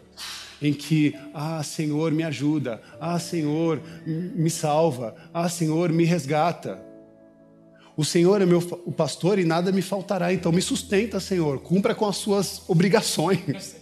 em 0.63 0.73
que, 0.73 1.15
ah, 1.35 1.63
Senhor, 1.63 2.11
me 2.11 2.23
ajuda, 2.23 2.81
ah, 2.99 3.19
Senhor, 3.19 3.83
me 4.07 4.49
salva, 4.49 5.15
ah, 5.35 5.47
Senhor, 5.51 5.93
me 5.93 6.05
resgata. 6.05 6.81
O 7.97 8.05
Senhor 8.05 8.41
é 8.41 8.47
meu 8.47 8.59
o 8.87 8.93
pastor 8.93 9.39
e 9.39 9.45
nada 9.45 9.73
me 9.73 9.83
faltará, 9.83 10.33
então 10.33 10.53
me 10.53 10.63
sustenta, 10.63 11.21
Senhor, 11.21 11.61
cumpra 11.61 11.95
com 11.95 12.07
as 12.07 12.17
suas 12.17 12.63
obrigações. 12.69 13.77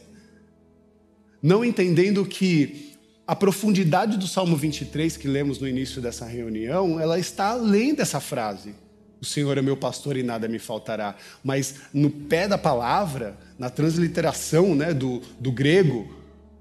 Não 1.42 1.64
entendendo 1.64 2.24
que 2.24 2.96
a 3.26 3.36
profundidade 3.36 4.16
do 4.16 4.26
Salmo 4.26 4.56
23 4.56 5.16
que 5.16 5.28
lemos 5.28 5.58
no 5.58 5.68
início 5.68 6.00
dessa 6.00 6.24
reunião, 6.24 6.98
ela 6.98 7.18
está 7.18 7.50
além 7.50 7.94
dessa 7.94 8.20
frase. 8.20 8.74
O 9.20 9.24
Senhor 9.24 9.58
é 9.58 9.62
meu 9.62 9.76
pastor 9.76 10.16
e 10.16 10.22
nada 10.22 10.48
me 10.48 10.58
faltará. 10.58 11.14
Mas 11.44 11.74
no 11.92 12.10
pé 12.10 12.48
da 12.48 12.56
palavra, 12.56 13.36
na 13.58 13.68
transliteração 13.68 14.74
né, 14.74 14.94
do, 14.94 15.20
do 15.38 15.52
grego 15.52 16.08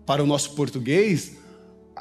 para 0.06 0.22
o 0.22 0.28
nosso 0.28 0.52
português, 0.56 1.37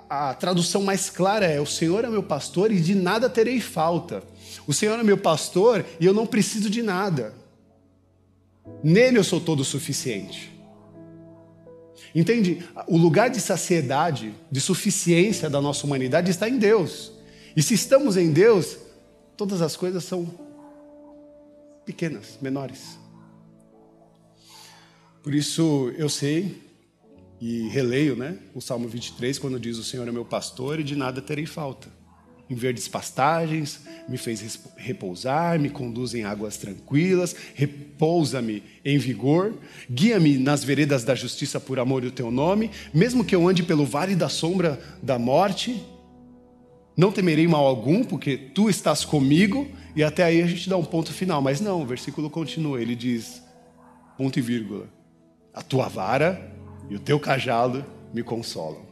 a, 0.09 0.35
tradução 0.35 0.83
mais 0.83 1.11
clara 1.11 1.47
é: 1.47 1.61
O 1.61 1.67
Senhor 1.67 2.05
é 2.05 2.09
meu 2.09 2.23
pastor 2.23 2.71
e 2.73 2.81
de 2.81 2.95
nada 2.95 3.29
terei 3.29 3.61
falta. 3.61 4.23
O 4.67 4.73
Senhor 4.73 4.99
é 4.99 5.03
meu 5.03 5.19
pastor 5.19 5.85
e 6.01 6.07
eu 6.07 6.13
não 6.13 6.27
preciso 6.27 6.69
de 6.69 6.83
nada. 6.83 7.35
Nele 8.83 9.19
eu 9.19 9.25
sou 9.25 9.41
todo 9.41 9.65
suficiente. 9.65 10.53
Entende? 12.15 12.67
O 12.87 12.97
lugar 12.97 13.29
de 13.31 13.41
saciedade, 13.41 14.35
de 14.51 14.61
suficiência 14.61 15.51
da 15.51 15.61
nossa 15.61 15.87
humanidade 15.87 16.31
está 16.31 16.49
em 16.49 16.59
Deus. 16.59 17.13
E 17.55 17.63
se 17.63 17.75
estamos 17.75 18.17
em 18.17 18.33
Deus, 18.33 18.79
todas 19.37 19.63
as 19.63 19.77
coisas 19.77 20.05
são 20.05 20.27
pequenas, 21.85 22.39
menores. 22.41 22.99
Por 25.23 25.35
isso 25.35 25.93
eu 25.97 26.09
sei 26.09 26.66
e 27.47 27.69
releio, 27.69 28.17
né, 28.17 28.37
o 28.55 28.61
Salmo 28.61 28.89
23 28.89 29.39
quando 29.39 29.61
diz: 29.61 29.79
"O 29.79 29.85
Senhor 29.85 30.09
é 30.09 30.11
meu 30.11 30.25
pastor 30.25 30.81
e 30.81 30.85
de 30.85 30.97
nada 30.97 31.23
terei 31.23 31.47
falta" 31.47 31.89
em 32.49 32.55
verdes 32.55 32.87
pastagens, 32.87 33.81
me 34.09 34.17
fez 34.17 34.61
repousar, 34.77 35.59
me 35.59 35.69
conduz 35.69 36.15
em 36.15 36.23
águas 36.23 36.57
tranquilas, 36.57 37.35
repousa-me 37.55 38.63
em 38.85 38.99
vigor, 38.99 39.55
guia-me 39.91 40.39
nas 40.39 40.63
veredas 40.63 41.03
da 41.03 41.15
justiça 41.15 41.59
por 41.59 41.81
amor 41.81 42.03
do 42.03 42.11
teu 42.11 42.31
nome, 42.31 42.71
mesmo 42.95 43.25
que 43.25 43.35
eu 43.35 43.49
ande 43.49 43.65
pelo 43.65 43.85
vale 43.85 44.15
da 44.15 44.29
sombra 44.29 44.81
da 45.03 45.19
morte, 45.19 45.83
não 46.97 47.11
temerei 47.11 47.49
mal 47.49 47.67
algum, 47.67 48.05
porque 48.05 48.37
tu 48.37 48.71
estás 48.71 49.05
comigo, 49.05 49.69
e 49.97 50.05
até 50.05 50.23
aí 50.23 50.41
a 50.41 50.47
gente 50.47 50.69
dá 50.69 50.77
um 50.77 50.85
ponto 50.85 51.13
final, 51.13 51.43
mas 51.43 51.61
não, 51.61 51.83
o 51.83 51.87
versículo 51.87 52.31
continua, 52.31 52.81
ele 52.81 52.95
diz, 52.95 53.43
ponto 54.17 54.39
e 54.39 54.43
vírgula, 54.43 54.89
a 55.53 55.63
tua 55.63 55.89
vara 55.89 56.56
e 56.89 56.97
o 56.97 57.01
teu 57.01 57.19
cajado 57.19 57.85
me 58.13 58.23
consolam. 58.23 58.85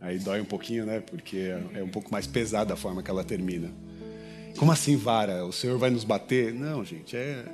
Aí 0.00 0.18
dói 0.18 0.40
um 0.40 0.44
pouquinho, 0.44 0.84
né? 0.84 1.00
Porque 1.00 1.50
é 1.74 1.82
um 1.82 1.88
pouco 1.88 2.12
mais 2.12 2.26
pesada 2.26 2.74
a 2.74 2.76
forma 2.76 3.02
que 3.02 3.10
ela 3.10 3.24
termina. 3.24 3.72
Como 4.58 4.70
assim, 4.70 4.96
vara? 4.96 5.44
O 5.46 5.52
Senhor 5.52 5.78
vai 5.78 5.90
nos 5.90 6.04
bater? 6.04 6.52
Não, 6.52 6.84
gente. 6.84 7.16
É... 7.16 7.44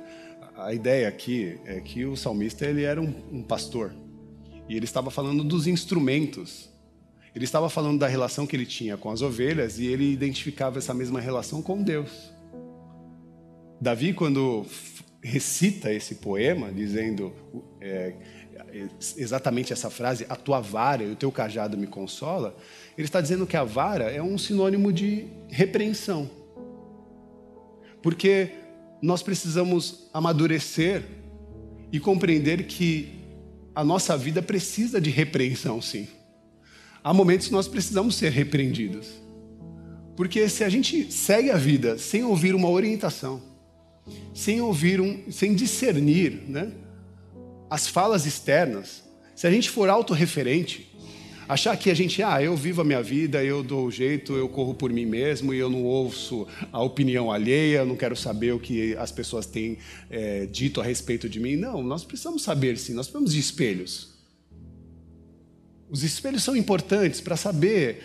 A 0.57 0.73
ideia 0.73 1.07
aqui 1.07 1.57
é 1.65 1.79
que 1.79 2.05
o 2.05 2.15
salmista 2.15 2.65
ele 2.65 2.83
era 2.83 3.01
um, 3.01 3.13
um 3.31 3.41
pastor 3.41 3.93
e 4.67 4.75
ele 4.75 4.85
estava 4.85 5.09
falando 5.09 5.43
dos 5.43 5.65
instrumentos. 5.65 6.69
Ele 7.33 7.45
estava 7.45 7.69
falando 7.69 7.99
da 7.99 8.07
relação 8.07 8.45
que 8.45 8.55
ele 8.55 8.65
tinha 8.65 8.97
com 8.97 9.09
as 9.09 9.21
ovelhas 9.21 9.79
e 9.79 9.85
ele 9.85 10.11
identificava 10.11 10.77
essa 10.77 10.93
mesma 10.93 11.19
relação 11.19 11.61
com 11.61 11.81
Deus. 11.81 12.31
Davi, 13.79 14.13
quando 14.13 14.65
recita 15.23 15.91
esse 15.91 16.15
poema, 16.15 16.71
dizendo 16.71 17.33
é, 17.79 18.13
exatamente 19.17 19.73
essa 19.73 19.89
frase, 19.89 20.25
a 20.29 20.35
tua 20.35 20.59
vara 20.59 21.03
e 21.03 21.11
o 21.11 21.15
teu 21.15 21.31
cajado 21.31 21.77
me 21.77 21.87
consola, 21.87 22.55
ele 22.97 23.07
está 23.07 23.21
dizendo 23.21 23.47
que 23.47 23.57
a 23.57 23.63
vara 23.63 24.11
é 24.11 24.21
um 24.21 24.37
sinônimo 24.37 24.91
de 24.91 25.27
repreensão. 25.49 26.29
Porque 28.01 28.51
nós 29.01 29.21
precisamos 29.21 30.09
amadurecer 30.13 31.03
e 31.91 31.99
compreender 31.99 32.65
que 32.65 33.19
a 33.73 33.83
nossa 33.83 34.17
vida 34.17 34.41
precisa 34.41 34.99
de 34.99 35.09
repreensão, 35.09 35.81
sim. 35.81 36.07
Há 37.03 37.13
momentos 37.13 37.47
que 37.47 37.53
nós 37.53 37.67
precisamos 37.67 38.15
ser 38.15 38.31
repreendidos. 38.31 39.07
Porque 40.15 40.47
se 40.49 40.63
a 40.63 40.69
gente 40.69 41.11
segue 41.11 41.49
a 41.49 41.57
vida 41.57 41.97
sem 41.97 42.23
ouvir 42.23 42.53
uma 42.53 42.69
orientação, 42.69 43.41
sem 44.33 44.61
ouvir 44.61 44.99
um, 44.99 45.31
sem 45.31 45.55
discernir, 45.55 46.43
né? 46.47 46.71
As 47.71 47.87
falas 47.87 48.25
externas, 48.25 49.01
se 49.33 49.47
a 49.47 49.49
gente 49.49 49.69
for 49.69 49.89
autorreferente, 49.89 50.93
achar 51.47 51.77
que 51.77 51.89
a 51.89 51.93
gente, 51.93 52.21
ah, 52.21 52.43
eu 52.43 52.53
vivo 52.53 52.81
a 52.81 52.83
minha 52.83 53.01
vida, 53.01 53.41
eu 53.41 53.63
dou 53.63 53.85
o 53.85 53.91
jeito, 53.91 54.33
eu 54.33 54.49
corro 54.49 54.73
por 54.73 54.91
mim 54.91 55.05
mesmo 55.05 55.53
e 55.53 55.57
eu 55.57 55.69
não 55.69 55.85
ouço 55.85 56.45
a 56.69 56.83
opinião 56.83 57.31
alheia, 57.31 57.85
não 57.85 57.95
quero 57.95 58.13
saber 58.13 58.51
o 58.51 58.59
que 58.59 58.93
as 58.97 59.09
pessoas 59.09 59.45
têm 59.45 59.77
é, 60.09 60.47
dito 60.47 60.81
a 60.81 60.83
respeito 60.83 61.29
de 61.29 61.39
mim. 61.39 61.55
Não, 61.55 61.81
nós 61.81 62.03
precisamos 62.03 62.43
saber 62.43 62.77
sim, 62.77 62.93
nós 62.93 63.07
precisamos 63.07 63.31
de 63.31 63.39
espelhos. 63.39 64.19
Os 65.89 66.03
espelhos 66.03 66.43
são 66.43 66.57
importantes 66.57 67.21
para 67.21 67.37
saber 67.37 68.03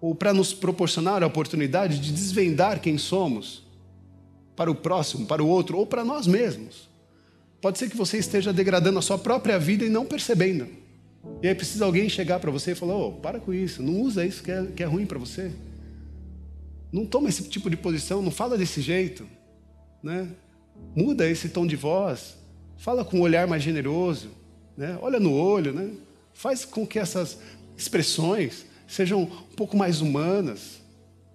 ou 0.00 0.12
para 0.12 0.34
nos 0.34 0.52
proporcionar 0.52 1.22
a 1.22 1.28
oportunidade 1.28 2.00
de 2.00 2.10
desvendar 2.10 2.80
quem 2.80 2.98
somos 2.98 3.62
para 4.56 4.68
o 4.68 4.74
próximo, 4.74 5.24
para 5.24 5.40
o 5.40 5.46
outro 5.46 5.78
ou 5.78 5.86
para 5.86 6.04
nós 6.04 6.26
mesmos. 6.26 6.91
Pode 7.62 7.78
ser 7.78 7.88
que 7.88 7.96
você 7.96 8.18
esteja 8.18 8.52
degradando 8.52 8.98
a 8.98 9.02
sua 9.02 9.16
própria 9.16 9.56
vida 9.56 9.84
e 9.84 9.88
não 9.88 10.04
percebendo. 10.04 10.66
E 11.40 11.46
aí 11.46 11.54
precisa 11.54 11.84
alguém 11.84 12.08
chegar 12.08 12.40
para 12.40 12.50
você 12.50 12.72
e 12.72 12.74
falar: 12.74 12.96
oh, 12.96 13.12
para 13.12 13.38
com 13.38 13.54
isso, 13.54 13.80
não 13.80 14.00
usa 14.00 14.26
isso 14.26 14.42
que 14.42 14.50
é, 14.50 14.66
que 14.66 14.82
é 14.82 14.86
ruim 14.86 15.06
para 15.06 15.18
você. 15.18 15.52
Não 16.90 17.06
toma 17.06 17.28
esse 17.28 17.44
tipo 17.44 17.70
de 17.70 17.76
posição, 17.76 18.20
não 18.20 18.32
fala 18.32 18.58
desse 18.58 18.82
jeito. 18.82 19.26
Né? 20.02 20.28
Muda 20.96 21.30
esse 21.30 21.48
tom 21.48 21.64
de 21.64 21.76
voz, 21.76 22.36
fala 22.76 23.04
com 23.04 23.18
um 23.18 23.22
olhar 23.22 23.46
mais 23.46 23.62
generoso, 23.62 24.30
né? 24.76 24.98
olha 25.00 25.20
no 25.20 25.32
olho, 25.32 25.72
né? 25.72 25.92
faz 26.34 26.64
com 26.64 26.84
que 26.84 26.98
essas 26.98 27.38
expressões 27.76 28.66
sejam 28.88 29.22
um 29.22 29.54
pouco 29.54 29.76
mais 29.76 30.00
humanas, 30.00 30.80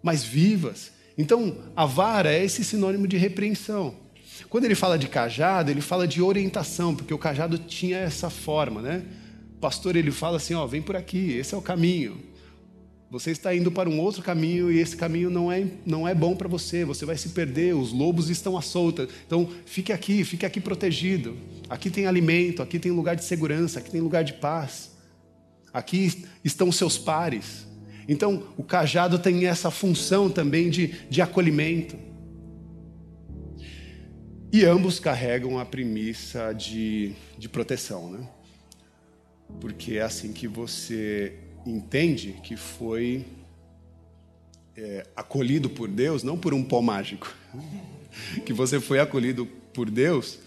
mais 0.03 0.25
vivas. 0.25 0.91
Então, 1.17 1.57
a 1.73 1.85
vara 1.85 2.33
é 2.33 2.43
esse 2.43 2.65
sinônimo 2.65 3.07
de 3.07 3.15
repreensão. 3.15 3.95
Quando 4.49 4.65
ele 4.65 4.75
fala 4.75 4.97
de 4.97 5.07
cajado, 5.07 5.71
ele 5.71 5.81
fala 5.81 6.07
de 6.07 6.21
orientação, 6.21 6.95
porque 6.95 7.13
o 7.13 7.17
cajado 7.17 7.57
tinha 7.57 7.97
essa 7.97 8.29
forma, 8.29 8.81
né? 8.81 9.03
O 9.55 9.59
pastor 9.59 9.95
ele 9.95 10.11
fala 10.11 10.37
assim, 10.37 10.53
ó, 10.53 10.65
vem 10.67 10.81
por 10.81 10.95
aqui, 10.95 11.33
esse 11.33 11.53
é 11.53 11.57
o 11.57 11.61
caminho. 11.61 12.17
Você 13.09 13.31
está 13.31 13.55
indo 13.55 13.71
para 13.71 13.89
um 13.89 14.01
outro 14.01 14.21
caminho 14.21 14.69
e 14.69 14.79
esse 14.79 14.95
caminho 14.95 15.29
não 15.29 15.49
é, 15.49 15.65
não 15.85 16.05
é 16.05 16.13
bom 16.13 16.35
para 16.35 16.49
você, 16.49 16.83
você 16.83 17.05
vai 17.05 17.15
se 17.15 17.29
perder, 17.29 17.73
os 17.73 17.93
lobos 17.93 18.29
estão 18.29 18.57
à 18.57 18.61
solta. 18.61 19.07
Então, 19.25 19.49
fique 19.65 19.93
aqui, 19.93 20.25
fique 20.25 20.45
aqui 20.45 20.59
protegido. 20.59 21.37
Aqui 21.69 21.89
tem 21.89 22.05
alimento, 22.05 22.61
aqui 22.61 22.77
tem 22.77 22.91
lugar 22.91 23.15
de 23.15 23.23
segurança, 23.23 23.79
aqui 23.79 23.89
tem 23.89 24.01
lugar 24.01 24.25
de 24.25 24.33
paz. 24.33 24.91
Aqui 25.73 26.25
estão 26.43 26.69
seus 26.69 26.97
pares. 26.97 27.65
Então, 28.09 28.43
o 28.57 28.63
cajado 28.63 29.17
tem 29.19 29.45
essa 29.45 29.71
função 29.71 30.29
também 30.29 30.69
de, 30.69 30.87
de 31.09 31.21
acolhimento. 31.21 31.95
E 34.51 34.63
ambos 34.63 34.99
carregam 34.99 35.59
a 35.59 35.65
premissa 35.65 36.53
de, 36.53 37.13
de 37.37 37.49
proteção, 37.49 38.09
né? 38.09 38.27
Porque 39.59 39.95
é 39.95 40.01
assim 40.01 40.31
que 40.31 40.47
você 40.47 41.33
entende 41.65 42.33
que 42.43 42.55
foi 42.55 43.25
é, 44.75 45.05
acolhido 45.15 45.69
por 45.69 45.89
Deus, 45.89 46.23
não 46.23 46.37
por 46.37 46.53
um 46.53 46.63
pó 46.63 46.81
mágico, 46.81 47.33
que 48.45 48.53
você 48.53 48.79
foi 48.79 48.99
acolhido 48.99 49.45
por 49.73 49.89
Deus, 49.89 50.39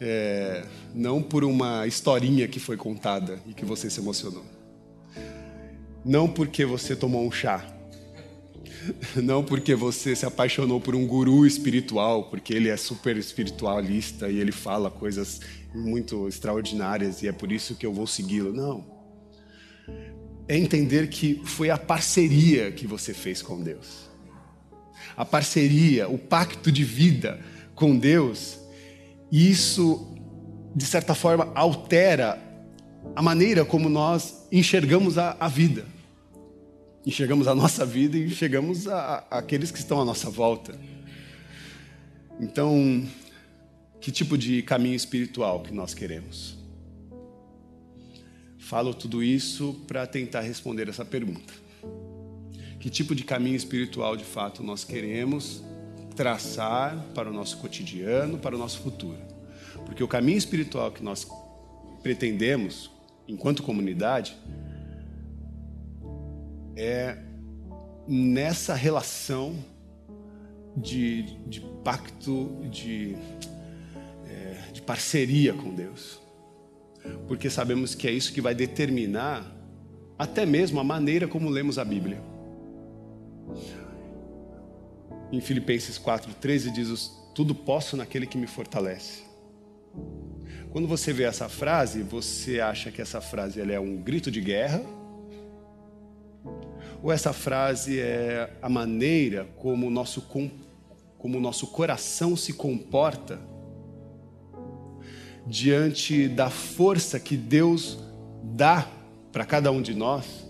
é, 0.00 0.64
não 0.92 1.22
por 1.22 1.44
uma 1.44 1.86
historinha 1.86 2.48
que 2.48 2.58
foi 2.58 2.76
contada 2.76 3.40
e 3.46 3.54
que 3.54 3.64
você 3.64 3.88
se 3.88 4.00
emocionou, 4.00 4.44
não 6.04 6.28
porque 6.28 6.64
você 6.64 6.96
tomou 6.96 7.26
um 7.26 7.30
chá, 7.30 7.64
não 9.16 9.42
porque 9.42 9.74
você 9.74 10.14
se 10.14 10.26
apaixonou 10.26 10.80
por 10.80 10.94
um 10.94 11.06
guru 11.06 11.46
espiritual, 11.46 12.24
porque 12.24 12.52
ele 12.52 12.68
é 12.68 12.76
super 12.76 13.16
espiritualista 13.16 14.28
e 14.28 14.38
ele 14.38 14.52
fala 14.52 14.90
coisas 14.90 15.40
muito 15.74 16.28
extraordinárias 16.28 17.22
e 17.22 17.28
é 17.28 17.32
por 17.32 17.52
isso 17.52 17.74
que 17.74 17.84
eu 17.84 17.92
vou 17.92 18.06
segui-lo. 18.06 18.52
Não. 18.52 18.84
É 20.46 20.56
entender 20.56 21.08
que 21.08 21.40
foi 21.44 21.70
a 21.70 21.76
parceria 21.76 22.72
que 22.72 22.86
você 22.86 23.12
fez 23.12 23.42
com 23.42 23.62
Deus. 23.62 24.08
A 25.16 25.24
parceria, 25.24 26.08
o 26.08 26.16
pacto 26.16 26.70
de 26.72 26.84
vida 26.84 27.40
com 27.74 27.96
Deus, 27.96 28.58
isso, 29.30 30.16
de 30.74 30.86
certa 30.86 31.14
forma, 31.14 31.52
altera 31.54 32.42
a 33.14 33.22
maneira 33.22 33.64
como 33.64 33.88
nós 33.88 34.46
enxergamos 34.50 35.18
a, 35.18 35.36
a 35.38 35.48
vida 35.48 35.97
enxergamos 37.08 37.48
a 37.48 37.54
nossa 37.54 37.86
vida 37.86 38.18
e 38.18 38.30
a, 38.90 39.24
aqueles 39.30 39.70
que 39.70 39.78
estão 39.78 39.98
à 39.98 40.04
nossa 40.04 40.28
volta. 40.28 40.78
Então, 42.38 43.08
que 43.98 44.12
tipo 44.12 44.36
de 44.36 44.62
caminho 44.62 44.94
espiritual 44.94 45.62
que 45.62 45.72
nós 45.72 45.94
queremos? 45.94 46.58
Falo 48.58 48.92
tudo 48.92 49.22
isso 49.22 49.72
para 49.86 50.06
tentar 50.06 50.42
responder 50.42 50.86
essa 50.86 51.02
pergunta. 51.02 51.54
Que 52.78 52.90
tipo 52.90 53.14
de 53.14 53.24
caminho 53.24 53.56
espiritual 53.56 54.14
de 54.14 54.24
fato 54.24 54.62
nós 54.62 54.84
queremos 54.84 55.62
traçar 56.14 56.94
para 57.14 57.30
o 57.30 57.32
nosso 57.32 57.56
cotidiano, 57.56 58.36
para 58.36 58.54
o 58.54 58.58
nosso 58.58 58.80
futuro? 58.80 59.22
Porque 59.86 60.04
o 60.04 60.08
caminho 60.08 60.36
espiritual 60.36 60.92
que 60.92 61.02
nós 61.02 61.26
pretendemos, 62.02 62.90
enquanto 63.26 63.62
comunidade, 63.62 64.36
é 66.78 67.18
nessa 68.06 68.72
relação 68.72 69.56
de, 70.76 71.22
de 71.48 71.60
pacto, 71.82 72.64
de, 72.70 73.16
é, 74.28 74.70
de 74.72 74.80
parceria 74.80 75.52
com 75.52 75.74
Deus. 75.74 76.20
Porque 77.26 77.50
sabemos 77.50 77.96
que 77.96 78.06
é 78.06 78.12
isso 78.12 78.32
que 78.32 78.40
vai 78.40 78.54
determinar 78.54 79.44
até 80.16 80.46
mesmo 80.46 80.78
a 80.78 80.84
maneira 80.84 81.26
como 81.26 81.50
lemos 81.50 81.78
a 81.78 81.84
Bíblia. 81.84 82.22
Em 85.32 85.40
Filipenses 85.40 85.98
4,13 85.98 86.72
diz: 86.72 87.10
Tudo 87.34 87.56
posso 87.56 87.96
naquele 87.96 88.26
que 88.26 88.38
me 88.38 88.46
fortalece. 88.46 89.24
Quando 90.70 90.86
você 90.86 91.12
vê 91.12 91.24
essa 91.24 91.48
frase, 91.48 92.02
você 92.02 92.60
acha 92.60 92.92
que 92.92 93.02
essa 93.02 93.20
frase 93.20 93.60
ela 93.60 93.72
é 93.72 93.80
um 93.80 93.96
grito 93.96 94.30
de 94.30 94.40
guerra 94.40 94.97
ou 97.02 97.12
essa 97.12 97.32
frase 97.32 98.00
é 98.00 98.50
a 98.60 98.68
maneira 98.68 99.46
como 99.56 99.86
o 99.86 99.90
nosso, 99.90 100.22
como 100.22 101.38
o 101.38 101.40
nosso 101.40 101.68
coração 101.68 102.36
se 102.36 102.52
comporta 102.52 103.40
diante 105.46 106.28
da 106.28 106.50
força 106.50 107.18
que 107.20 107.36
Deus 107.36 107.98
dá 108.42 108.86
para 109.32 109.44
cada 109.44 109.70
um 109.70 109.80
de 109.80 109.94
nós 109.94 110.46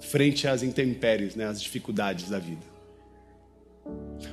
frente 0.00 0.46
às 0.46 0.62
intempéries, 0.62 1.34
né, 1.34 1.46
às 1.46 1.60
dificuldades 1.60 2.28
da 2.28 2.38
vida. 2.38 2.64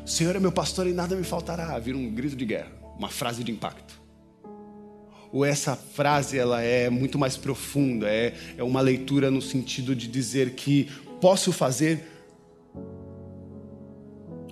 O 0.05 0.07
Senhor 0.07 0.35
é 0.35 0.39
meu 0.39 0.51
pastor 0.51 0.85
e 0.87 0.93
nada 0.93 1.15
me 1.15 1.23
faltará. 1.23 1.77
Vira 1.79 1.97
um 1.97 2.13
grito 2.13 2.35
de 2.35 2.45
guerra, 2.45 2.71
uma 2.97 3.09
frase 3.09 3.43
de 3.43 3.51
impacto 3.51 4.02
ou 5.33 5.43
essa 5.43 5.75
frase 5.75 6.37
ela 6.37 6.61
é 6.61 6.91
muito 6.91 7.17
mais 7.17 7.35
profunda, 7.35 8.07
é, 8.07 8.35
é 8.55 8.63
uma 8.63 8.79
leitura 8.79 9.31
no 9.31 9.41
sentido 9.41 9.95
de 9.95 10.07
dizer 10.07 10.51
que 10.51 10.91
posso 11.19 11.51
fazer 11.51 12.03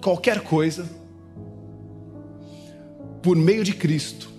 qualquer 0.02 0.42
coisa 0.42 0.90
por 3.22 3.38
meio 3.38 3.64
de 3.64 3.76
Cristo. 3.76 4.32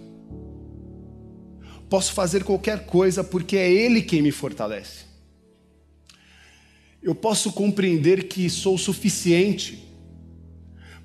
Posso 1.88 2.12
fazer 2.12 2.42
qualquer 2.42 2.86
coisa 2.86 3.22
porque 3.22 3.56
é 3.56 3.70
Ele 3.70 4.02
quem 4.02 4.20
me 4.20 4.32
fortalece. 4.32 5.04
Eu 7.00 7.14
posso 7.14 7.52
compreender 7.52 8.24
que 8.24 8.50
sou 8.50 8.76
suficiente, 8.76 9.78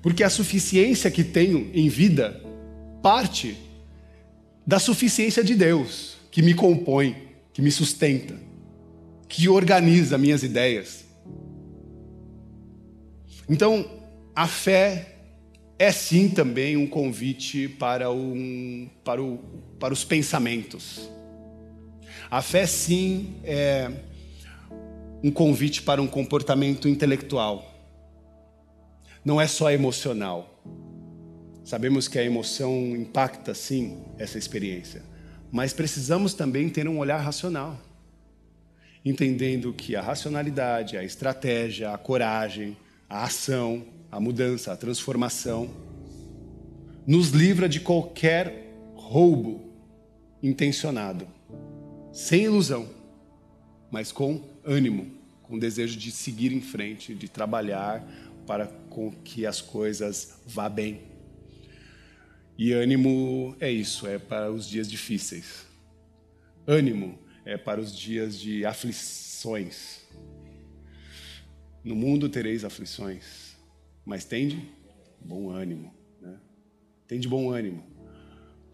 porque 0.02 0.24
a 0.24 0.30
suficiência 0.30 1.12
que 1.12 1.22
tenho 1.22 1.70
em 1.72 1.88
vida 1.88 2.42
parte 3.00 3.67
da 4.68 4.78
suficiência 4.78 5.42
de 5.42 5.54
Deus, 5.54 6.18
que 6.30 6.42
me 6.42 6.52
compõe, 6.52 7.16
que 7.54 7.62
me 7.62 7.70
sustenta, 7.70 8.38
que 9.26 9.48
organiza 9.48 10.18
minhas 10.18 10.42
ideias. 10.42 11.06
Então, 13.48 13.90
a 14.36 14.46
fé 14.46 15.14
é 15.78 15.90
sim 15.90 16.28
também 16.28 16.76
um 16.76 16.86
convite 16.86 17.66
para, 17.66 18.10
um, 18.10 18.90
para, 19.02 19.22
o, 19.22 19.38
para 19.80 19.94
os 19.94 20.04
pensamentos. 20.04 21.08
A 22.30 22.42
fé 22.42 22.66
sim 22.66 23.36
é 23.44 23.90
um 25.24 25.30
convite 25.30 25.80
para 25.80 26.02
um 26.02 26.06
comportamento 26.06 26.86
intelectual. 26.86 27.74
Não 29.24 29.40
é 29.40 29.46
só 29.46 29.70
emocional. 29.70 30.57
Sabemos 31.68 32.08
que 32.08 32.18
a 32.18 32.24
emoção 32.24 32.96
impacta, 32.96 33.52
sim, 33.52 33.98
essa 34.16 34.38
experiência, 34.38 35.02
mas 35.52 35.74
precisamos 35.74 36.32
também 36.32 36.70
ter 36.70 36.88
um 36.88 36.96
olhar 36.96 37.18
racional, 37.18 37.78
entendendo 39.04 39.74
que 39.74 39.94
a 39.94 40.00
racionalidade, 40.00 40.96
a 40.96 41.04
estratégia, 41.04 41.92
a 41.92 41.98
coragem, 41.98 42.74
a 43.06 43.24
ação, 43.24 43.84
a 44.10 44.18
mudança, 44.18 44.72
a 44.72 44.78
transformação, 44.78 45.68
nos 47.06 47.32
livra 47.32 47.68
de 47.68 47.80
qualquer 47.80 48.72
roubo 48.94 49.70
intencionado, 50.42 51.28
sem 52.14 52.44
ilusão, 52.44 52.88
mas 53.90 54.10
com 54.10 54.40
ânimo, 54.64 55.06
com 55.42 55.58
desejo 55.58 55.98
de 55.98 56.10
seguir 56.12 56.50
em 56.50 56.62
frente, 56.62 57.14
de 57.14 57.28
trabalhar 57.28 58.10
para 58.46 58.68
com 58.88 59.12
que 59.12 59.44
as 59.44 59.60
coisas 59.60 60.38
vá 60.46 60.66
bem. 60.66 61.07
E 62.58 62.72
ânimo 62.72 63.56
é 63.60 63.70
isso, 63.70 64.04
é 64.08 64.18
para 64.18 64.50
os 64.50 64.68
dias 64.68 64.90
difíceis. 64.90 65.64
Ânimo 66.66 67.16
é 67.44 67.56
para 67.56 67.80
os 67.80 67.96
dias 67.96 68.36
de 68.36 68.66
aflições. 68.66 70.00
No 71.84 71.94
mundo 71.94 72.28
tereis 72.28 72.64
aflições, 72.64 73.56
mas 74.04 74.24
tende 74.24 74.68
bom 75.20 75.50
ânimo. 75.50 75.94
Né? 76.20 76.36
Tende 77.06 77.28
bom 77.28 77.48
ânimo, 77.48 77.84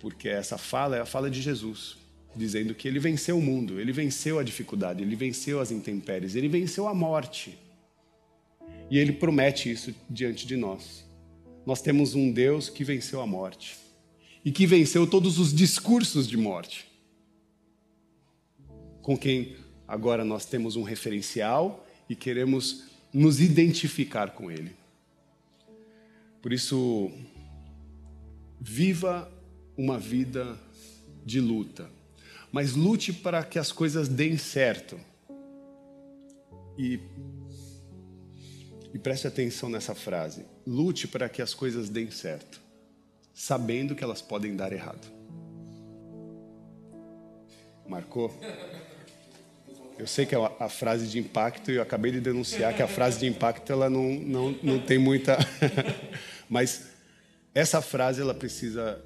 porque 0.00 0.30
essa 0.30 0.56
fala 0.56 0.96
é 0.96 1.00
a 1.00 1.06
fala 1.06 1.30
de 1.30 1.42
Jesus, 1.42 1.98
dizendo 2.34 2.74
que 2.74 2.88
ele 2.88 2.98
venceu 2.98 3.36
o 3.36 3.42
mundo, 3.42 3.78
ele 3.78 3.92
venceu 3.92 4.38
a 4.38 4.42
dificuldade, 4.42 5.02
ele 5.02 5.14
venceu 5.14 5.60
as 5.60 5.70
intempéries, 5.70 6.34
ele 6.34 6.48
venceu 6.48 6.88
a 6.88 6.94
morte. 6.94 7.58
E 8.90 8.98
ele 8.98 9.12
promete 9.12 9.70
isso 9.70 9.94
diante 10.08 10.46
de 10.46 10.56
nós. 10.56 11.04
Nós 11.66 11.80
temos 11.80 12.14
um 12.14 12.30
Deus 12.30 12.68
que 12.68 12.84
venceu 12.84 13.20
a 13.20 13.26
morte 13.26 13.76
e 14.44 14.52
que 14.52 14.66
venceu 14.66 15.06
todos 15.06 15.38
os 15.38 15.54
discursos 15.54 16.28
de 16.28 16.36
morte. 16.36 16.86
Com 19.00 19.16
quem 19.16 19.56
agora 19.88 20.24
nós 20.24 20.44
temos 20.44 20.76
um 20.76 20.82
referencial 20.82 21.86
e 22.08 22.14
queremos 22.14 22.84
nos 23.12 23.40
identificar 23.40 24.32
com 24.32 24.50
ele. 24.50 24.72
Por 26.42 26.52
isso, 26.52 27.10
viva 28.60 29.30
uma 29.76 29.98
vida 29.98 30.58
de 31.24 31.40
luta, 31.40 31.90
mas 32.52 32.74
lute 32.74 33.12
para 33.12 33.42
que 33.42 33.58
as 33.58 33.72
coisas 33.72 34.08
deem 34.08 34.36
certo. 34.36 35.00
E 36.76 37.00
e 38.94 38.98
preste 38.98 39.26
atenção 39.26 39.68
nessa 39.68 39.92
frase: 39.94 40.46
lute 40.64 41.08
para 41.08 41.28
que 41.28 41.42
as 41.42 41.52
coisas 41.52 41.88
deem 41.88 42.12
certo, 42.12 42.60
sabendo 43.34 43.96
que 43.96 44.04
elas 44.04 44.22
podem 44.22 44.54
dar 44.54 44.72
errado. 44.72 45.12
Marcou? 47.88 48.32
Eu 49.98 50.06
sei 50.06 50.24
que 50.24 50.34
é 50.34 50.38
a 50.58 50.68
frase 50.68 51.06
de 51.06 51.18
impacto 51.18 51.70
e 51.70 51.76
eu 51.76 51.82
acabei 51.82 52.10
de 52.10 52.20
denunciar 52.20 52.74
que 52.74 52.82
a 52.82 52.88
frase 52.88 53.18
de 53.18 53.26
impacto 53.26 53.72
ela 53.72 53.90
não, 53.90 54.12
não, 54.14 54.58
não 54.62 54.78
tem 54.78 54.98
muita. 54.98 55.36
Mas 56.48 56.86
essa 57.54 57.82
frase 57.82 58.20
ela 58.20 58.34
precisa 58.34 59.04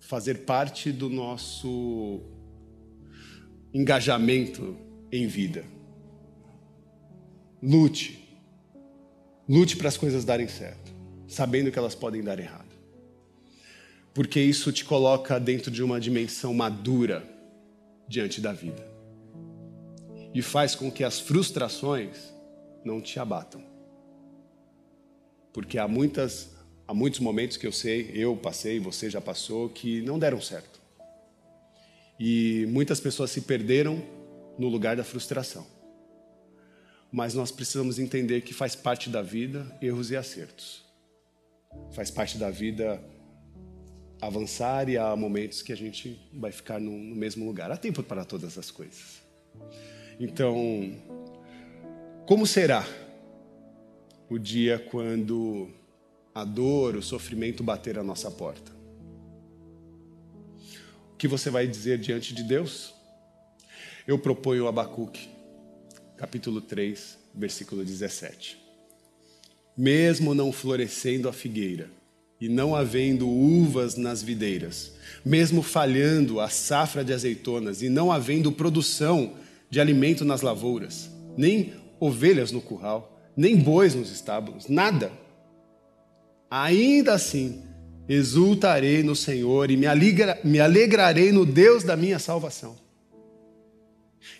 fazer 0.00 0.44
parte 0.44 0.90
do 0.92 1.08
nosso 1.08 2.20
engajamento 3.72 4.76
em 5.10 5.26
vida. 5.26 5.64
Lute, 7.62 8.25
Lute 9.48 9.76
para 9.76 9.88
as 9.88 9.96
coisas 9.96 10.24
darem 10.24 10.48
certo, 10.48 10.92
sabendo 11.28 11.70
que 11.70 11.78
elas 11.78 11.94
podem 11.94 12.22
dar 12.22 12.38
errado. 12.38 12.74
Porque 14.12 14.40
isso 14.40 14.72
te 14.72 14.84
coloca 14.84 15.38
dentro 15.38 15.70
de 15.70 15.82
uma 15.82 16.00
dimensão 16.00 16.52
madura 16.54 17.22
diante 18.08 18.40
da 18.40 18.52
vida. 18.52 18.86
E 20.34 20.42
faz 20.42 20.74
com 20.74 20.90
que 20.90 21.04
as 21.04 21.20
frustrações 21.20 22.32
não 22.84 23.00
te 23.00 23.18
abatam. 23.18 23.62
Porque 25.52 25.78
há 25.78 25.86
muitas 25.86 26.56
há 26.88 26.94
muitos 26.94 27.20
momentos 27.20 27.56
que 27.56 27.66
eu 27.66 27.72
sei, 27.72 28.10
eu 28.14 28.36
passei, 28.36 28.78
você 28.78 29.10
já 29.10 29.20
passou, 29.20 29.68
que 29.68 30.02
não 30.02 30.18
deram 30.18 30.40
certo. 30.40 30.80
E 32.18 32.66
muitas 32.68 33.00
pessoas 33.00 33.30
se 33.30 33.42
perderam 33.42 34.02
no 34.58 34.68
lugar 34.68 34.96
da 34.96 35.04
frustração. 35.04 35.75
Mas 37.12 37.34
nós 37.34 37.50
precisamos 37.50 37.98
entender 37.98 38.42
que 38.42 38.52
faz 38.52 38.74
parte 38.74 39.08
da 39.08 39.22
vida 39.22 39.66
erros 39.80 40.10
e 40.10 40.16
acertos. 40.16 40.84
Faz 41.92 42.10
parte 42.10 42.36
da 42.36 42.50
vida 42.50 43.02
avançar 44.20 44.88
e 44.88 44.96
há 44.96 45.14
momentos 45.14 45.62
que 45.62 45.72
a 45.72 45.76
gente 45.76 46.18
vai 46.32 46.50
ficar 46.52 46.80
no, 46.80 46.90
no 46.90 47.14
mesmo 47.14 47.46
lugar. 47.46 47.70
Há 47.70 47.76
tempo 47.76 48.02
para 48.02 48.24
todas 48.24 48.58
as 48.58 48.70
coisas. 48.70 49.20
Então, 50.18 50.94
como 52.26 52.46
será 52.46 52.86
o 54.28 54.38
dia 54.38 54.78
quando 54.78 55.70
a 56.34 56.44
dor, 56.44 56.96
o 56.96 57.02
sofrimento 57.02 57.62
bater 57.62 57.98
a 57.98 58.02
nossa 58.02 58.30
porta? 58.30 58.72
O 61.12 61.16
que 61.16 61.28
você 61.28 61.50
vai 61.50 61.66
dizer 61.66 61.98
diante 61.98 62.34
de 62.34 62.42
Deus? 62.42 62.94
Eu 64.06 64.18
proponho 64.18 64.66
Abacuque, 64.66 65.28
capítulo 66.16 66.60
3, 66.60 67.18
versículo 67.34 67.84
17. 67.84 68.58
Mesmo 69.76 70.34
não 70.34 70.50
florescendo 70.50 71.28
a 71.28 71.32
figueira, 71.32 71.90
e 72.40 72.48
não 72.48 72.74
havendo 72.74 73.28
uvas 73.28 73.96
nas 73.96 74.22
videiras, 74.22 74.92
mesmo 75.24 75.62
falhando 75.62 76.40
a 76.40 76.48
safra 76.48 77.04
de 77.04 77.12
azeitonas 77.12 77.82
e 77.82 77.88
não 77.88 78.12
havendo 78.12 78.52
produção 78.52 79.34
de 79.70 79.80
alimento 79.80 80.24
nas 80.24 80.42
lavouras, 80.42 81.10
nem 81.36 81.72
ovelhas 81.98 82.52
no 82.52 82.60
curral, 82.60 83.18
nem 83.36 83.56
bois 83.56 83.94
nos 83.94 84.10
estábulos, 84.10 84.68
nada. 84.68 85.10
Ainda 86.50 87.14
assim, 87.14 87.62
exultarei 88.08 89.02
no 89.02 89.16
Senhor 89.16 89.70
e 89.70 89.76
me, 89.76 89.86
alegra, 89.86 90.38
me 90.44 90.60
alegrarei 90.60 91.32
no 91.32 91.44
Deus 91.44 91.84
da 91.84 91.96
minha 91.96 92.18
salvação. 92.18 92.76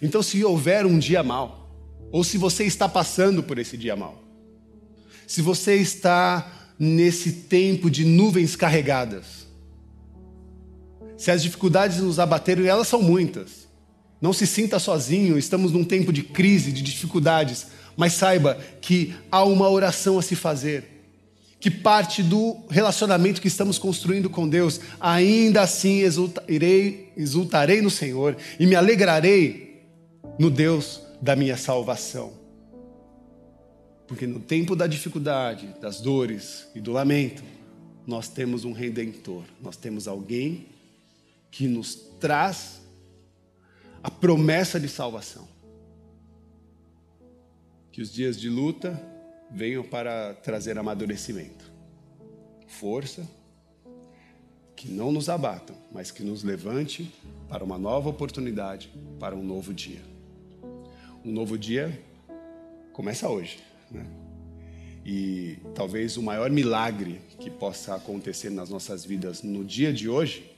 Então, 0.00 0.22
se 0.22 0.44
houver 0.44 0.84
um 0.84 0.98
dia 0.98 1.22
mal, 1.22 1.65
ou 2.10 2.24
se 2.24 2.38
você 2.38 2.64
está 2.64 2.88
passando 2.88 3.42
por 3.42 3.58
esse 3.58 3.76
dia 3.76 3.96
mal, 3.96 4.22
se 5.26 5.42
você 5.42 5.74
está 5.76 6.56
nesse 6.78 7.32
tempo 7.32 7.90
de 7.90 8.04
nuvens 8.04 8.54
carregadas. 8.54 9.46
Se 11.16 11.30
as 11.30 11.42
dificuldades 11.42 11.98
nos 11.98 12.18
abateram, 12.18 12.62
e 12.62 12.68
elas 12.68 12.88
são 12.88 13.00
muitas, 13.00 13.66
não 14.20 14.32
se 14.32 14.46
sinta 14.46 14.78
sozinho, 14.78 15.38
estamos 15.38 15.72
num 15.72 15.84
tempo 15.84 16.12
de 16.12 16.22
crise, 16.22 16.72
de 16.72 16.82
dificuldades, 16.82 17.66
mas 17.96 18.12
saiba 18.12 18.58
que 18.80 19.14
há 19.30 19.42
uma 19.42 19.68
oração 19.68 20.18
a 20.18 20.22
se 20.22 20.36
fazer, 20.36 20.84
que 21.58 21.70
parte 21.70 22.22
do 22.22 22.58
relacionamento 22.68 23.40
que 23.40 23.48
estamos 23.48 23.78
construindo 23.78 24.28
com 24.28 24.46
Deus. 24.46 24.78
Ainda 25.00 25.62
assim 25.62 26.00
exultarei, 26.00 27.12
exultarei 27.16 27.80
no 27.80 27.90
Senhor 27.90 28.36
e 28.60 28.66
me 28.66 28.74
alegrarei 28.74 29.86
no 30.38 30.50
Deus 30.50 31.00
da 31.26 31.34
minha 31.34 31.56
salvação. 31.56 32.32
Porque 34.06 34.28
no 34.28 34.38
tempo 34.38 34.76
da 34.76 34.86
dificuldade, 34.86 35.74
das 35.80 36.00
dores 36.00 36.68
e 36.72 36.80
do 36.80 36.92
lamento, 36.92 37.42
nós 38.06 38.28
temos 38.28 38.64
um 38.64 38.70
redentor, 38.70 39.42
nós 39.60 39.76
temos 39.76 40.06
alguém 40.06 40.68
que 41.50 41.66
nos 41.66 41.96
traz 42.20 42.80
a 44.04 44.08
promessa 44.08 44.78
de 44.78 44.88
salvação. 44.88 45.48
Que 47.90 48.00
os 48.00 48.12
dias 48.12 48.38
de 48.38 48.48
luta 48.48 48.96
venham 49.50 49.82
para 49.82 50.32
trazer 50.32 50.78
amadurecimento, 50.78 51.72
força, 52.68 53.28
que 54.76 54.88
não 54.88 55.10
nos 55.10 55.28
abatam, 55.28 55.74
mas 55.90 56.12
que 56.12 56.22
nos 56.22 56.44
levante 56.44 57.12
para 57.48 57.64
uma 57.64 57.78
nova 57.78 58.10
oportunidade, 58.10 58.92
para 59.18 59.34
um 59.34 59.42
novo 59.42 59.74
dia. 59.74 60.15
Um 61.26 61.32
novo 61.32 61.58
dia 61.58 62.00
começa 62.92 63.28
hoje. 63.28 63.58
Né? 63.90 64.06
E 65.04 65.58
talvez 65.74 66.16
o 66.16 66.22
maior 66.22 66.48
milagre 66.50 67.20
que 67.40 67.50
possa 67.50 67.96
acontecer 67.96 68.48
nas 68.48 68.70
nossas 68.70 69.04
vidas 69.04 69.42
no 69.42 69.64
dia 69.64 69.92
de 69.92 70.08
hoje 70.08 70.48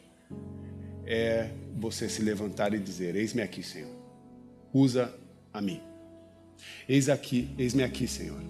é 1.06 1.48
você 1.74 2.06
se 2.06 2.20
levantar 2.20 2.74
e 2.74 2.78
dizer: 2.78 3.16
Eis-me 3.16 3.40
aqui, 3.40 3.62
Senhor. 3.62 3.90
Usa 4.70 5.10
a 5.54 5.62
mim. 5.62 5.80
Eis 6.86 7.08
aqui, 7.08 7.48
eis-me 7.56 7.82
aqui, 7.82 8.06
Senhor. 8.06 8.42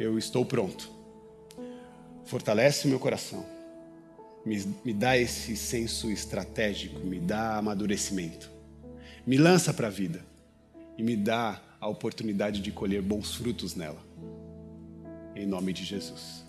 Eu 0.00 0.16
estou 0.16 0.42
pronto. 0.42 0.90
Fortalece 2.24 2.88
meu 2.88 2.98
coração. 2.98 3.44
Me, 4.42 4.64
me 4.82 4.94
dá 4.94 5.18
esse 5.18 5.54
senso 5.54 6.10
estratégico, 6.10 6.98
me 7.00 7.20
dá 7.20 7.58
amadurecimento. 7.58 8.50
Me 9.26 9.36
lança 9.36 9.74
para 9.74 9.88
a 9.88 9.90
vida 9.90 10.24
e 10.96 11.02
me 11.02 11.16
dá 11.16 11.60
a 11.80 11.88
oportunidade 11.88 12.60
de 12.60 12.70
colher 12.70 13.02
bons 13.02 13.34
frutos 13.34 13.74
nela. 13.74 14.00
Em 15.34 15.46
nome 15.46 15.72
de 15.72 15.84
Jesus. 15.84 16.44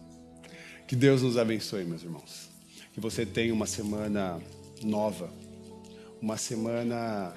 Que 0.87 0.95
Deus 0.95 1.21
nos 1.21 1.37
abençoe, 1.37 1.83
meus 1.83 2.03
irmãos. 2.03 2.49
Que 2.93 2.99
você 2.99 3.25
tenha 3.25 3.53
uma 3.53 3.65
semana 3.65 4.41
nova, 4.81 5.29
uma 6.21 6.37
semana 6.37 7.33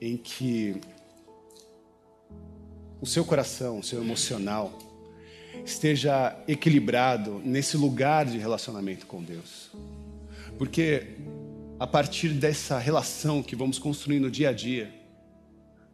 em 0.00 0.16
que 0.16 0.80
o 3.00 3.06
seu 3.06 3.24
coração, 3.24 3.80
o 3.80 3.82
seu 3.82 4.00
emocional, 4.00 4.78
esteja 5.64 6.36
equilibrado 6.46 7.40
nesse 7.44 7.76
lugar 7.76 8.26
de 8.26 8.38
relacionamento 8.38 9.06
com 9.06 9.22
Deus. 9.22 9.70
Porque 10.56 11.16
a 11.78 11.86
partir 11.86 12.28
dessa 12.30 12.78
relação 12.78 13.42
que 13.42 13.56
vamos 13.56 13.78
construir 13.78 14.20
no 14.20 14.30
dia 14.30 14.50
a 14.50 14.52
dia, 14.52 15.03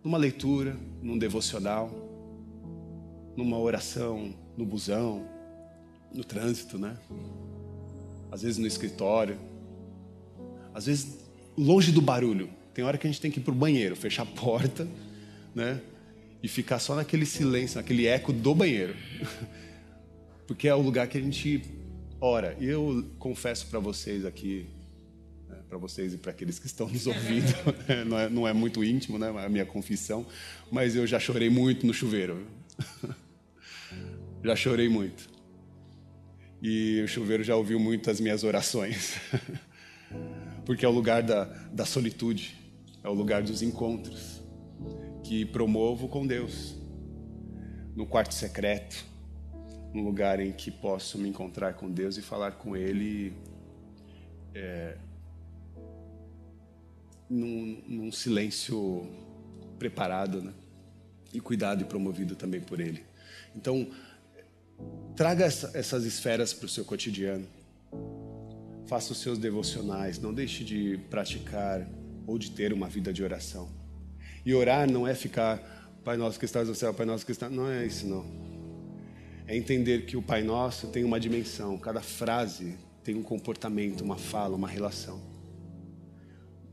numa 0.03 0.19
leitura, 0.19 0.77
num 1.03 1.19
devocional, 1.19 1.91
numa 3.37 3.59
oração, 3.59 4.35
no 4.57 4.65
busão, 4.65 5.27
no 6.13 6.25
trânsito, 6.25 6.79
né? 6.79 6.97
Às 8.31 8.43
vezes 8.43 8.59
no 8.59 8.67
escritório, 8.67 9.39
às 10.75 10.87
vezes 10.87 11.19
longe 11.57 11.93
do 11.93 12.01
barulho. 12.01 12.49
Tem 12.73 12.85
hora 12.85 12.97
que 12.97 13.07
a 13.07 13.11
gente 13.11 13.21
tem 13.21 13.31
que 13.31 13.41
ir 13.41 13.43
para 13.43 13.53
o 13.53 13.57
banheiro, 13.57 13.97
fechar 13.97 14.23
a 14.23 14.27
porta, 14.27 14.87
né? 15.55 15.81
E 16.43 16.49
ficar 16.49 16.79
só 16.79 16.95
naquele 16.95 17.27
silêncio, 17.27 17.77
naquele 17.77 18.07
eco 18.07 18.33
do 18.33 18.55
banheiro. 18.55 18.95
Porque 20.47 20.67
é 20.67 20.75
o 20.75 20.81
lugar 20.81 21.07
que 21.07 21.19
a 21.19 21.21
gente 21.21 21.63
ora. 22.21 22.57
E 22.59 22.67
eu 22.67 23.05
confesso 23.19 23.67
para 23.67 23.79
vocês 23.79 24.25
aqui, 24.25 24.67
para 25.71 25.79
vocês 25.79 26.13
e 26.13 26.19
para 26.19 26.33
aqueles 26.33 26.59
que 26.59 26.67
estão 26.67 26.89
nos 26.89 27.07
ouvindo. 27.07 27.47
não, 28.05 28.19
é, 28.19 28.29
não 28.29 28.49
é 28.49 28.53
muito 28.53 28.83
íntimo, 28.83 29.21
né, 29.21 29.29
a 29.29 29.49
minha 29.49 29.65
confissão, 29.65 30.27
mas 30.69 30.97
eu 30.97 31.07
já 31.07 31.21
chorei 31.21 31.49
muito 31.49 31.87
no 31.87 31.95
chuveiro. 31.95 32.45
já 34.43 34.57
chorei 34.57 34.89
muito. 34.89 35.31
E 36.61 37.01
o 37.05 37.09
chuveiro 37.09 37.45
já 37.45 37.55
ouviu 37.55 37.79
muito 37.79 38.11
as 38.11 38.21
minhas 38.21 38.43
orações. 38.43 39.21
Porque 40.67 40.85
é 40.85 40.89
o 40.89 40.93
lugar 40.93 41.23
da, 41.23 41.45
da 41.73 41.87
solitude, 41.87 42.59
é 43.05 43.09
o 43.09 43.15
lugar 43.15 43.43
dos 43.43 43.63
encontros 43.63 44.43
que 45.23 45.45
promovo 45.47 46.09
com 46.09 46.27
Deus. 46.27 46.77
No 47.95 48.07
quarto 48.07 48.35
secreto, 48.35 49.05
um 49.95 50.03
lugar 50.03 50.41
em 50.41 50.51
que 50.51 50.71
posso 50.71 51.17
me 51.17 51.29
encontrar 51.29 51.75
com 51.75 51.89
Deus 51.89 52.17
e 52.17 52.23
falar 52.23 52.53
com 52.53 52.77
Ele 52.77 53.33
é, 54.55 54.97
num, 57.31 57.83
num 57.87 58.13
silêncio 58.13 59.07
preparado, 59.79 60.43
né? 60.43 60.53
E 61.33 61.41
cuidado 61.41 61.83
e 61.83 61.85
promovido 61.85 62.35
também 62.35 62.61
por 62.61 62.81
Ele. 62.81 63.05
Então, 63.55 63.89
traga 65.15 65.45
essa, 65.45 65.71
essas 65.75 66.05
esferas 66.05 66.53
para 66.53 66.67
o 66.67 66.69
seu 66.69 66.85
cotidiano. 66.85 67.47
Faça 68.87 69.13
os 69.13 69.21
seus 69.21 69.39
devocionais. 69.39 70.19
Não 70.19 70.35
deixe 70.35 70.65
de 70.65 70.99
praticar 71.09 71.89
ou 72.27 72.37
de 72.37 72.51
ter 72.51 72.73
uma 72.73 72.89
vida 72.89 73.13
de 73.13 73.23
oração. 73.23 73.71
E 74.45 74.53
orar 74.53 74.91
não 74.91 75.07
é 75.07 75.15
ficar, 75.15 75.59
Pai 76.05 76.17
Nosso 76.17 76.39
que 76.39 76.45
estás 76.45 76.69
no 76.69 76.75
céu, 76.75 76.93
Pai 76.93 77.07
Nosso 77.07 77.25
que 77.25 77.33
está. 77.33 77.49
Não 77.49 77.69
é 77.71 77.87
isso, 77.87 78.07
não. 78.07 78.25
É 79.47 79.57
entender 79.57 80.07
que 80.07 80.17
o 80.17 80.23
Pai 80.23 80.43
Nosso 80.43 80.89
tem 80.89 81.05
uma 81.05 81.21
dimensão. 81.21 81.79
Cada 81.79 82.01
frase 82.01 82.77
tem 83.05 83.15
um 83.15 83.23
comportamento, 83.23 84.01
uma 84.01 84.17
fala, 84.17 84.57
uma 84.57 84.69
relação. 84.69 85.30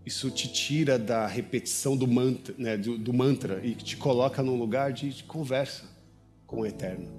Isso 0.08 0.32
te 0.32 0.48
tira 0.48 0.98
da 0.98 1.28
repetição 1.28 1.98
do 1.98 2.08
mantra, 2.08 2.56
né, 2.58 2.78
do, 2.78 2.98
do 2.98 3.12
mantra 3.12 3.60
e 3.62 3.76
te 3.76 3.98
coloca 3.98 4.42
num 4.42 4.58
lugar 4.58 4.94
de, 4.94 5.10
de 5.10 5.26
conversa 5.26 5.84
com 6.46 6.62
o 6.62 6.66
Eterno. 6.66 7.10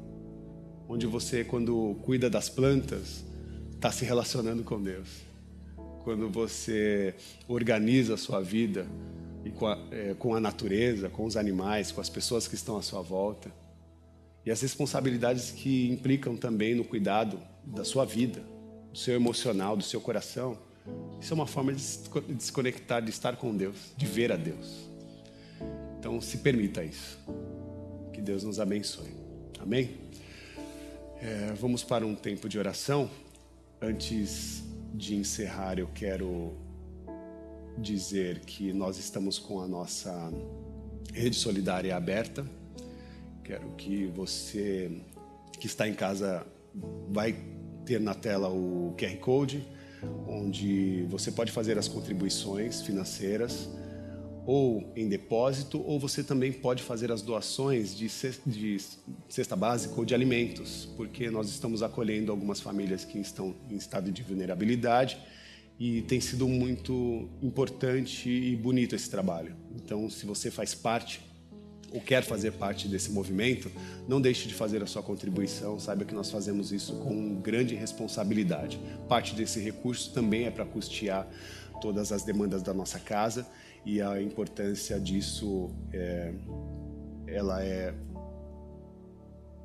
Onde 0.89 1.07
você, 1.07 1.45
quando 1.45 1.99
cuida 2.01 2.31
das 2.31 2.49
plantas, 2.49 3.23
está 3.75 3.93
se 3.93 4.07
relacionando 4.07 4.65
com 4.65 4.83
Deus. 4.83 5.07
Quando 6.03 6.31
você 6.31 7.15
organiza 7.47 8.15
a 8.15 8.17
sua 8.17 8.41
vida 8.41 8.87
e 9.45 9.51
com, 9.51 9.67
a, 9.67 9.79
é, 9.91 10.15
com 10.15 10.35
a 10.35 10.41
natureza, 10.41 11.11
com 11.11 11.27
os 11.27 11.37
animais, 11.37 11.93
com 11.93 12.01
as 12.01 12.09
pessoas 12.09 12.49
que 12.49 12.55
estão 12.55 12.79
à 12.79 12.83
sua 12.83 13.03
volta, 13.03 13.53
e 14.47 14.51
as 14.51 14.63
responsabilidades 14.63 15.51
que 15.51 15.91
implicam 15.91 16.39
também 16.39 16.75
no 16.75 16.85
cuidado 16.85 17.39
da 17.63 17.85
sua 17.85 18.07
vida, 18.07 18.41
do 18.91 18.97
seu 18.97 19.15
emocional, 19.15 19.77
do 19.77 19.85
seu 19.85 20.01
coração. 20.01 20.57
Isso 21.21 21.33
é 21.33 21.35
uma 21.35 21.47
forma 21.47 21.73
de 21.73 21.83
desconectar, 22.29 23.03
de 23.03 23.11
estar 23.11 23.37
com 23.37 23.57
Deus, 23.57 23.77
de 23.97 24.07
ver 24.07 24.33
a 24.33 24.37
Deus. 24.37 24.89
Então, 25.99 26.21
se 26.21 26.39
permita 26.39 26.85
isso. 26.85 27.19
Que 28.13 28.21
Deus 28.21 28.45
nos 28.45 28.61
abençoe. 28.61 29.13
Amém? 29.59 29.97
É, 31.21 31.53
vamos 31.61 31.83
para 31.83 32.07
um 32.07 32.15
tempo 32.15 32.49
de 32.49 32.59
oração. 32.59 33.11
Antes 33.83 34.63
de 34.95 35.17
encerrar, 35.17 35.79
eu 35.79 35.89
quero 35.95 36.55
dizer 37.77 38.41
que 38.41 38.73
nós 38.73 38.99
estamos 38.99 39.39
com 39.39 39.61
a 39.61 39.69
nossa 39.69 40.33
rede 41.13 41.37
solidária 41.37 41.97
aberta. 41.97 42.47
Quero 43.43 43.71
que 43.77 44.07
você 44.07 45.01
que 45.59 45.67
está 45.67 45.89
em 45.89 45.95
casa 45.95 46.47
vai 47.09 47.37
ter 47.85 48.01
na 48.01 48.15
tela 48.15 48.49
o 48.49 48.95
QR 48.97 49.17
Code, 49.17 49.67
onde 50.27 51.05
você 51.09 51.31
pode 51.31 51.53
fazer 51.53 51.79
as 51.79 51.89
contribuições 51.89 52.81
financeiras 52.83 53.69
ou 54.47 54.91
em 54.97 55.09
depósito, 55.09 55.83
ou 55.85 56.01
você 56.01 56.25
também 56.25 56.51
pode 56.51 56.83
fazer 56.83 57.13
as 57.13 57.21
doações 57.21 57.95
de 57.95 58.09
cesta 59.29 59.55
básica 59.55 59.95
ou 59.95 60.07
de 60.07 60.15
alimentos, 60.15 60.89
porque 60.97 61.31
nós 61.31 61.51
estamos 61.51 61.83
acolhendo 61.83 62.33
algumas 62.33 62.59
famílias 62.59 63.05
que 63.05 63.19
estão 63.19 63.55
em 63.71 63.77
estado 63.77 64.11
de 64.11 64.23
vulnerabilidade 64.23 65.19
e 65.79 66.01
tem 66.01 66.19
sido 66.19 66.49
muito 66.49 67.29
importante 67.43 68.31
e 68.31 68.57
bonito 68.57 68.97
esse 68.97 69.11
trabalho. 69.11 69.55
Então, 69.77 70.09
se 70.09 70.25
você 70.25 70.51
faz 70.51 70.75
parte 70.75 71.21
ou 71.93 72.01
quer 72.01 72.23
fazer 72.23 72.53
parte 72.53 72.87
desse 72.87 73.11
movimento, 73.11 73.71
não 74.07 74.21
deixe 74.21 74.47
de 74.47 74.55
fazer 74.55 74.83
a 74.83 74.87
sua 74.87 75.03
contribuição. 75.03 75.79
Saiba 75.79 76.05
que 76.05 76.15
nós 76.15 76.31
fazemos 76.31 76.73
isso 76.73 76.97
com 76.97 77.41
grande 77.41 77.75
responsabilidade. 77.75 78.79
Parte 79.09 79.35
desse 79.35 79.61
recurso 79.61 80.13
também 80.13 80.45
é 80.45 80.51
para 80.51 80.65
custear 80.65 81.27
todas 81.81 82.13
as 82.13 82.25
demandas 82.25 82.63
da 82.63 82.75
nossa 82.75 82.99
casa 82.99 83.47
e 83.85 84.01
a 84.03 84.21
importância 84.21 84.99
disso 85.01 85.71
é, 85.93 86.33
ela 87.27 87.63
é 87.63 87.95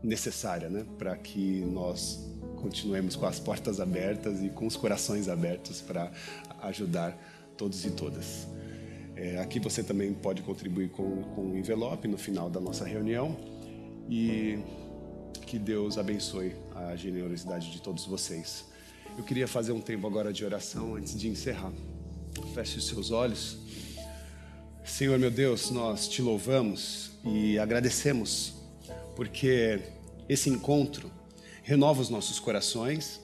necessária, 0.02 0.70
né, 0.70 0.86
para 0.98 1.16
que 1.16 1.62
nós 1.62 2.30
continuemos 2.58 3.16
com 3.16 3.26
as 3.26 3.40
portas 3.40 3.80
abertas 3.80 4.42
e 4.42 4.50
com 4.50 4.68
os 4.68 4.76
corações 4.76 5.28
abertos 5.28 5.82
para 5.82 6.12
ajudar 6.62 7.18
todos 7.58 7.86
e 7.86 7.92
todas. 7.92 8.48
É, 9.16 9.38
aqui 9.40 9.60
você 9.60 9.84
também 9.84 10.14
pode 10.14 10.42
contribuir 10.42 10.90
com, 10.90 11.24
com 11.36 11.46
um 11.46 11.58
envelope 11.58 12.08
no 12.08 12.18
final 12.18 12.50
da 12.50 12.60
nossa 12.60 12.86
reunião 12.86 13.38
e 14.10 14.60
que 15.46 15.60
Deus 15.60 15.98
abençoe 15.98 16.56
a 16.76 16.96
generosidade 16.96 17.72
de 17.72 17.82
todos 17.82 18.06
vocês. 18.06 18.66
Eu 19.18 19.24
queria 19.24 19.48
fazer 19.48 19.72
um 19.72 19.82
tempo 19.82 20.08
agora 20.08 20.34
de 20.34 20.44
oração 20.44 20.96
antes 20.96 21.20
de 21.20 21.28
encerrar. 21.28 21.72
Feche 22.56 22.80
os 22.80 22.88
seus 22.88 23.12
olhos. 23.12 23.58
Senhor 24.84 25.18
meu 25.20 25.30
Deus, 25.30 25.70
nós 25.70 26.08
te 26.08 26.22
louvamos 26.22 27.12
e 27.24 27.58
agradecemos 27.60 28.56
porque 29.16 29.80
esse 30.28 30.50
encontro 30.50 31.12
renova 31.62 32.02
os 32.02 32.10
nossos 32.10 32.40
corações 32.40 33.22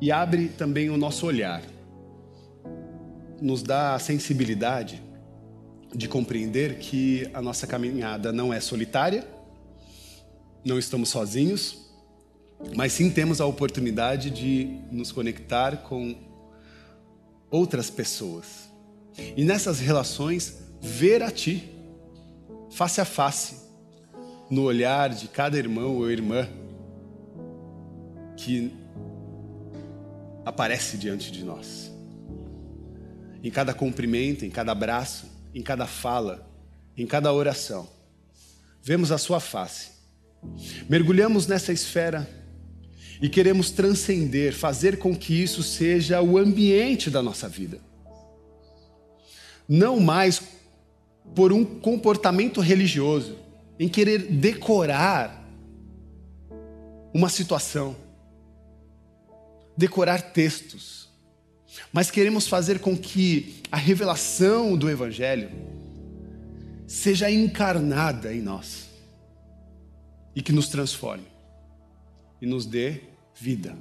e 0.00 0.12
abre 0.12 0.48
também 0.48 0.88
o 0.90 0.96
nosso 0.96 1.26
olhar. 1.26 1.62
Nos 3.40 3.62
dá 3.62 3.94
a 3.94 3.98
sensibilidade 3.98 5.02
de 5.94 6.08
compreender 6.08 6.78
que 6.78 7.28
a 7.32 7.40
nossa 7.40 7.66
caminhada 7.66 8.32
não 8.32 8.52
é 8.52 8.60
solitária, 8.60 9.26
não 10.64 10.78
estamos 10.78 11.08
sozinhos, 11.08 11.86
mas 12.74 12.92
sim 12.92 13.10
temos 13.10 13.40
a 13.40 13.46
oportunidade 13.46 14.30
de 14.30 14.80
nos 14.90 15.12
conectar 15.12 15.78
com 15.78 16.16
outras 17.50 17.90
pessoas. 17.90 18.68
E 19.36 19.44
nessas 19.44 19.80
relações, 19.80 20.58
ver 20.80 21.22
a 21.22 21.30
Ti, 21.30 21.70
face 22.70 23.00
a 23.00 23.04
face, 23.04 23.56
no 24.50 24.62
olhar 24.62 25.10
de 25.10 25.28
cada 25.28 25.56
irmão 25.56 25.96
ou 25.96 26.10
irmã 26.10 26.48
que 28.36 28.72
aparece 30.44 30.96
diante 30.96 31.32
de 31.32 31.44
nós. 31.44 31.95
Em 33.42 33.50
cada 33.50 33.72
cumprimento, 33.72 34.44
em 34.44 34.50
cada 34.50 34.72
abraço, 34.72 35.26
em 35.54 35.62
cada 35.62 35.86
fala, 35.86 36.48
em 36.96 37.06
cada 37.06 37.32
oração, 37.32 37.88
vemos 38.82 39.12
a 39.12 39.18
Sua 39.18 39.40
face. 39.40 39.90
Mergulhamos 40.88 41.46
nessa 41.46 41.72
esfera 41.72 42.28
e 43.20 43.28
queremos 43.28 43.70
transcender, 43.70 44.54
fazer 44.54 44.98
com 44.98 45.16
que 45.16 45.34
isso 45.42 45.62
seja 45.62 46.20
o 46.20 46.38
ambiente 46.38 47.10
da 47.10 47.22
nossa 47.22 47.48
vida. 47.48 47.80
Não 49.68 49.98
mais 49.98 50.42
por 51.34 51.52
um 51.52 51.64
comportamento 51.64 52.60
religioso, 52.60 53.36
em 53.78 53.88
querer 53.88 54.18
decorar 54.18 55.44
uma 57.12 57.28
situação, 57.28 57.96
decorar 59.76 60.20
textos, 60.32 61.05
mas 61.92 62.10
queremos 62.10 62.46
fazer 62.46 62.80
com 62.80 62.96
que 62.96 63.62
a 63.70 63.76
revelação 63.76 64.76
do 64.76 64.90
Evangelho 64.90 65.50
seja 66.86 67.30
encarnada 67.30 68.32
em 68.34 68.40
nós 68.40 68.88
e 70.34 70.42
que 70.42 70.52
nos 70.52 70.68
transforme 70.68 71.26
e 72.40 72.46
nos 72.46 72.66
dê 72.66 73.00
vida, 73.34 73.76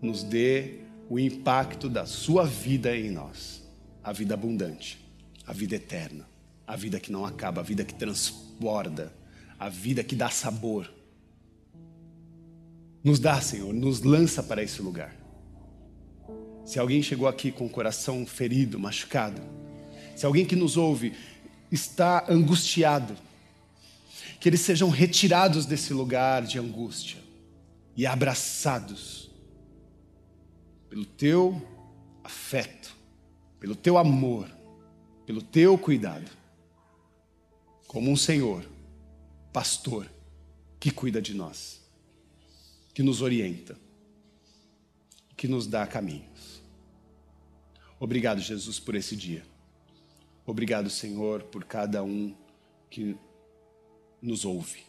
nos 0.00 0.22
dê 0.22 0.80
o 1.08 1.18
impacto 1.18 1.88
da 1.88 2.04
Sua 2.06 2.44
vida 2.44 2.96
em 2.96 3.10
nós, 3.10 3.62
a 4.02 4.12
vida 4.12 4.34
abundante, 4.34 4.98
a 5.46 5.52
vida 5.52 5.76
eterna, 5.76 6.28
a 6.66 6.76
vida 6.76 7.00
que 7.00 7.12
não 7.12 7.24
acaba, 7.24 7.60
a 7.60 7.64
vida 7.64 7.84
que 7.84 7.94
transborda, 7.94 9.12
a 9.58 9.68
vida 9.68 10.04
que 10.04 10.14
dá 10.14 10.28
sabor. 10.28 10.92
Nos 13.02 13.18
dá, 13.18 13.40
Senhor, 13.40 13.72
nos 13.72 14.02
lança 14.02 14.42
para 14.42 14.62
esse 14.62 14.82
lugar. 14.82 15.25
Se 16.66 16.80
alguém 16.80 17.00
chegou 17.00 17.28
aqui 17.28 17.52
com 17.52 17.64
o 17.64 17.70
coração 17.70 18.26
ferido, 18.26 18.76
machucado, 18.76 19.40
se 20.16 20.26
alguém 20.26 20.44
que 20.44 20.56
nos 20.56 20.76
ouve 20.76 21.14
está 21.70 22.26
angustiado, 22.28 23.16
que 24.40 24.48
eles 24.48 24.62
sejam 24.62 24.90
retirados 24.90 25.64
desse 25.64 25.92
lugar 25.92 26.42
de 26.42 26.58
angústia 26.58 27.20
e 27.96 28.04
abraçados 28.04 29.30
pelo 30.90 31.04
teu 31.04 31.62
afeto, 32.24 32.92
pelo 33.60 33.76
teu 33.76 33.96
amor, 33.96 34.50
pelo 35.24 35.42
teu 35.42 35.78
cuidado, 35.78 36.28
como 37.86 38.10
um 38.10 38.16
Senhor, 38.16 38.68
pastor, 39.52 40.10
que 40.80 40.90
cuida 40.90 41.22
de 41.22 41.32
nós, 41.32 41.80
que 42.92 43.04
nos 43.04 43.22
orienta, 43.22 43.78
que 45.36 45.46
nos 45.46 45.68
dá 45.68 45.86
caminhos. 45.86 46.35
Obrigado, 47.98 48.40
Jesus, 48.40 48.78
por 48.78 48.94
esse 48.94 49.16
dia. 49.16 49.42
Obrigado, 50.44 50.90
Senhor, 50.90 51.42
por 51.44 51.64
cada 51.64 52.02
um 52.02 52.34
que 52.90 53.16
nos 54.20 54.44
ouve. 54.44 54.84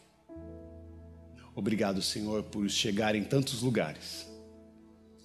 Obrigado, 1.54 2.00
Senhor, 2.02 2.44
por 2.44 2.68
chegar 2.70 3.14
em 3.14 3.24
tantos 3.24 3.62
lugares, 3.62 4.28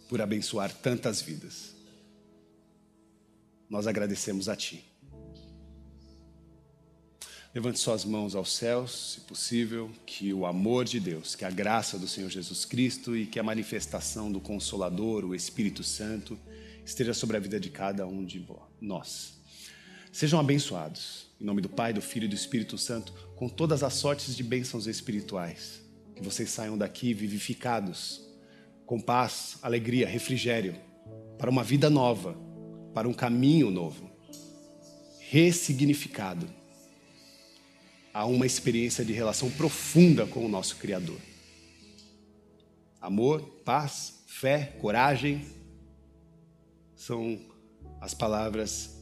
por 0.10 0.22
abençoar 0.22 0.74
tantas 0.74 1.22
vidas. 1.22 1.76
Nós 3.70 3.86
agradecemos 3.86 4.50
a 4.50 4.56
Ti. 4.56 4.84
Levante 7.54 7.78
suas 7.78 8.04
mãos 8.04 8.34
aos 8.34 8.52
céus, 8.52 9.14
se 9.14 9.22
possível, 9.22 9.92
que 10.08 10.34
o 10.34 10.44
amor 10.48 10.86
de 10.86 11.00
Deus, 11.00 11.36
que 11.36 11.46
a 11.46 11.52
graça 11.52 12.00
do 12.00 12.08
Senhor 12.08 12.32
Jesus 12.32 12.66
Cristo 12.66 13.16
e 13.16 13.28
que 13.28 13.40
a 13.40 13.44
manifestação 13.44 14.32
do 14.32 14.40
Consolador, 14.40 15.24
o 15.24 15.36
Espírito 15.36 15.84
Santo, 15.84 16.36
esteja 16.86 17.14
sobre 17.14 17.38
a 17.38 17.40
vida 17.40 17.60
de 17.60 17.70
cada 17.70 18.06
um 18.06 18.26
de 18.26 18.46
nós. 18.80 19.34
Sejam 20.12 20.40
abençoados, 20.40 21.28
em 21.42 21.44
nome 21.44 21.62
do 21.62 21.70
Pai, 21.70 21.92
do 21.92 22.02
Filho 22.02 22.26
e 22.26 22.28
do 22.28 22.36
Espírito 22.36 22.78
Santo, 22.78 23.14
com 23.36 23.50
todas 23.50 23.82
as 23.84 23.94
sortes 23.94 24.36
de 24.36 24.44
bênçãos 24.44 24.86
espirituais. 24.86 25.82
Que 26.16 26.22
vocês 26.22 26.50
saiam 26.50 26.78
daqui 26.78 27.14
vivificados, 27.14 28.22
com 28.86 29.00
paz, 29.00 29.58
alegria, 29.62 30.08
refrigério, 30.08 30.76
para 31.38 31.50
uma 31.50 31.64
vida 31.64 31.90
nova, 31.90 32.38
para 32.94 33.10
um 33.10 33.14
caminho 33.14 33.72
novo, 33.72 34.12
ressignificado 35.20 36.48
a 38.14 38.26
uma 38.26 38.46
experiência 38.46 39.04
de 39.04 39.12
relação 39.12 39.50
profunda 39.50 40.28
com 40.28 40.46
o 40.46 40.50
nosso 40.50 40.76
Criador. 40.76 41.20
Amor, 43.02 43.42
paz, 43.66 44.24
fé, 44.28 44.76
coragem 44.80 45.44
são 47.04 47.38
as 48.00 48.14
palavras 48.14 48.98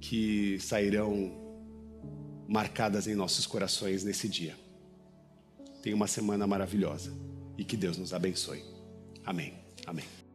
que 0.00 0.58
sairão 0.58 1.30
marcadas 2.48 3.06
em 3.06 3.14
nossos 3.14 3.46
corações 3.46 4.02
nesse 4.02 4.28
dia. 4.28 4.56
Tenha 5.80 5.94
uma 5.94 6.08
semana 6.08 6.44
maravilhosa 6.44 7.12
e 7.56 7.64
que 7.64 7.76
Deus 7.76 7.96
nos 7.98 8.12
abençoe. 8.12 8.64
Amém. 9.24 9.54
Amém. 9.86 10.25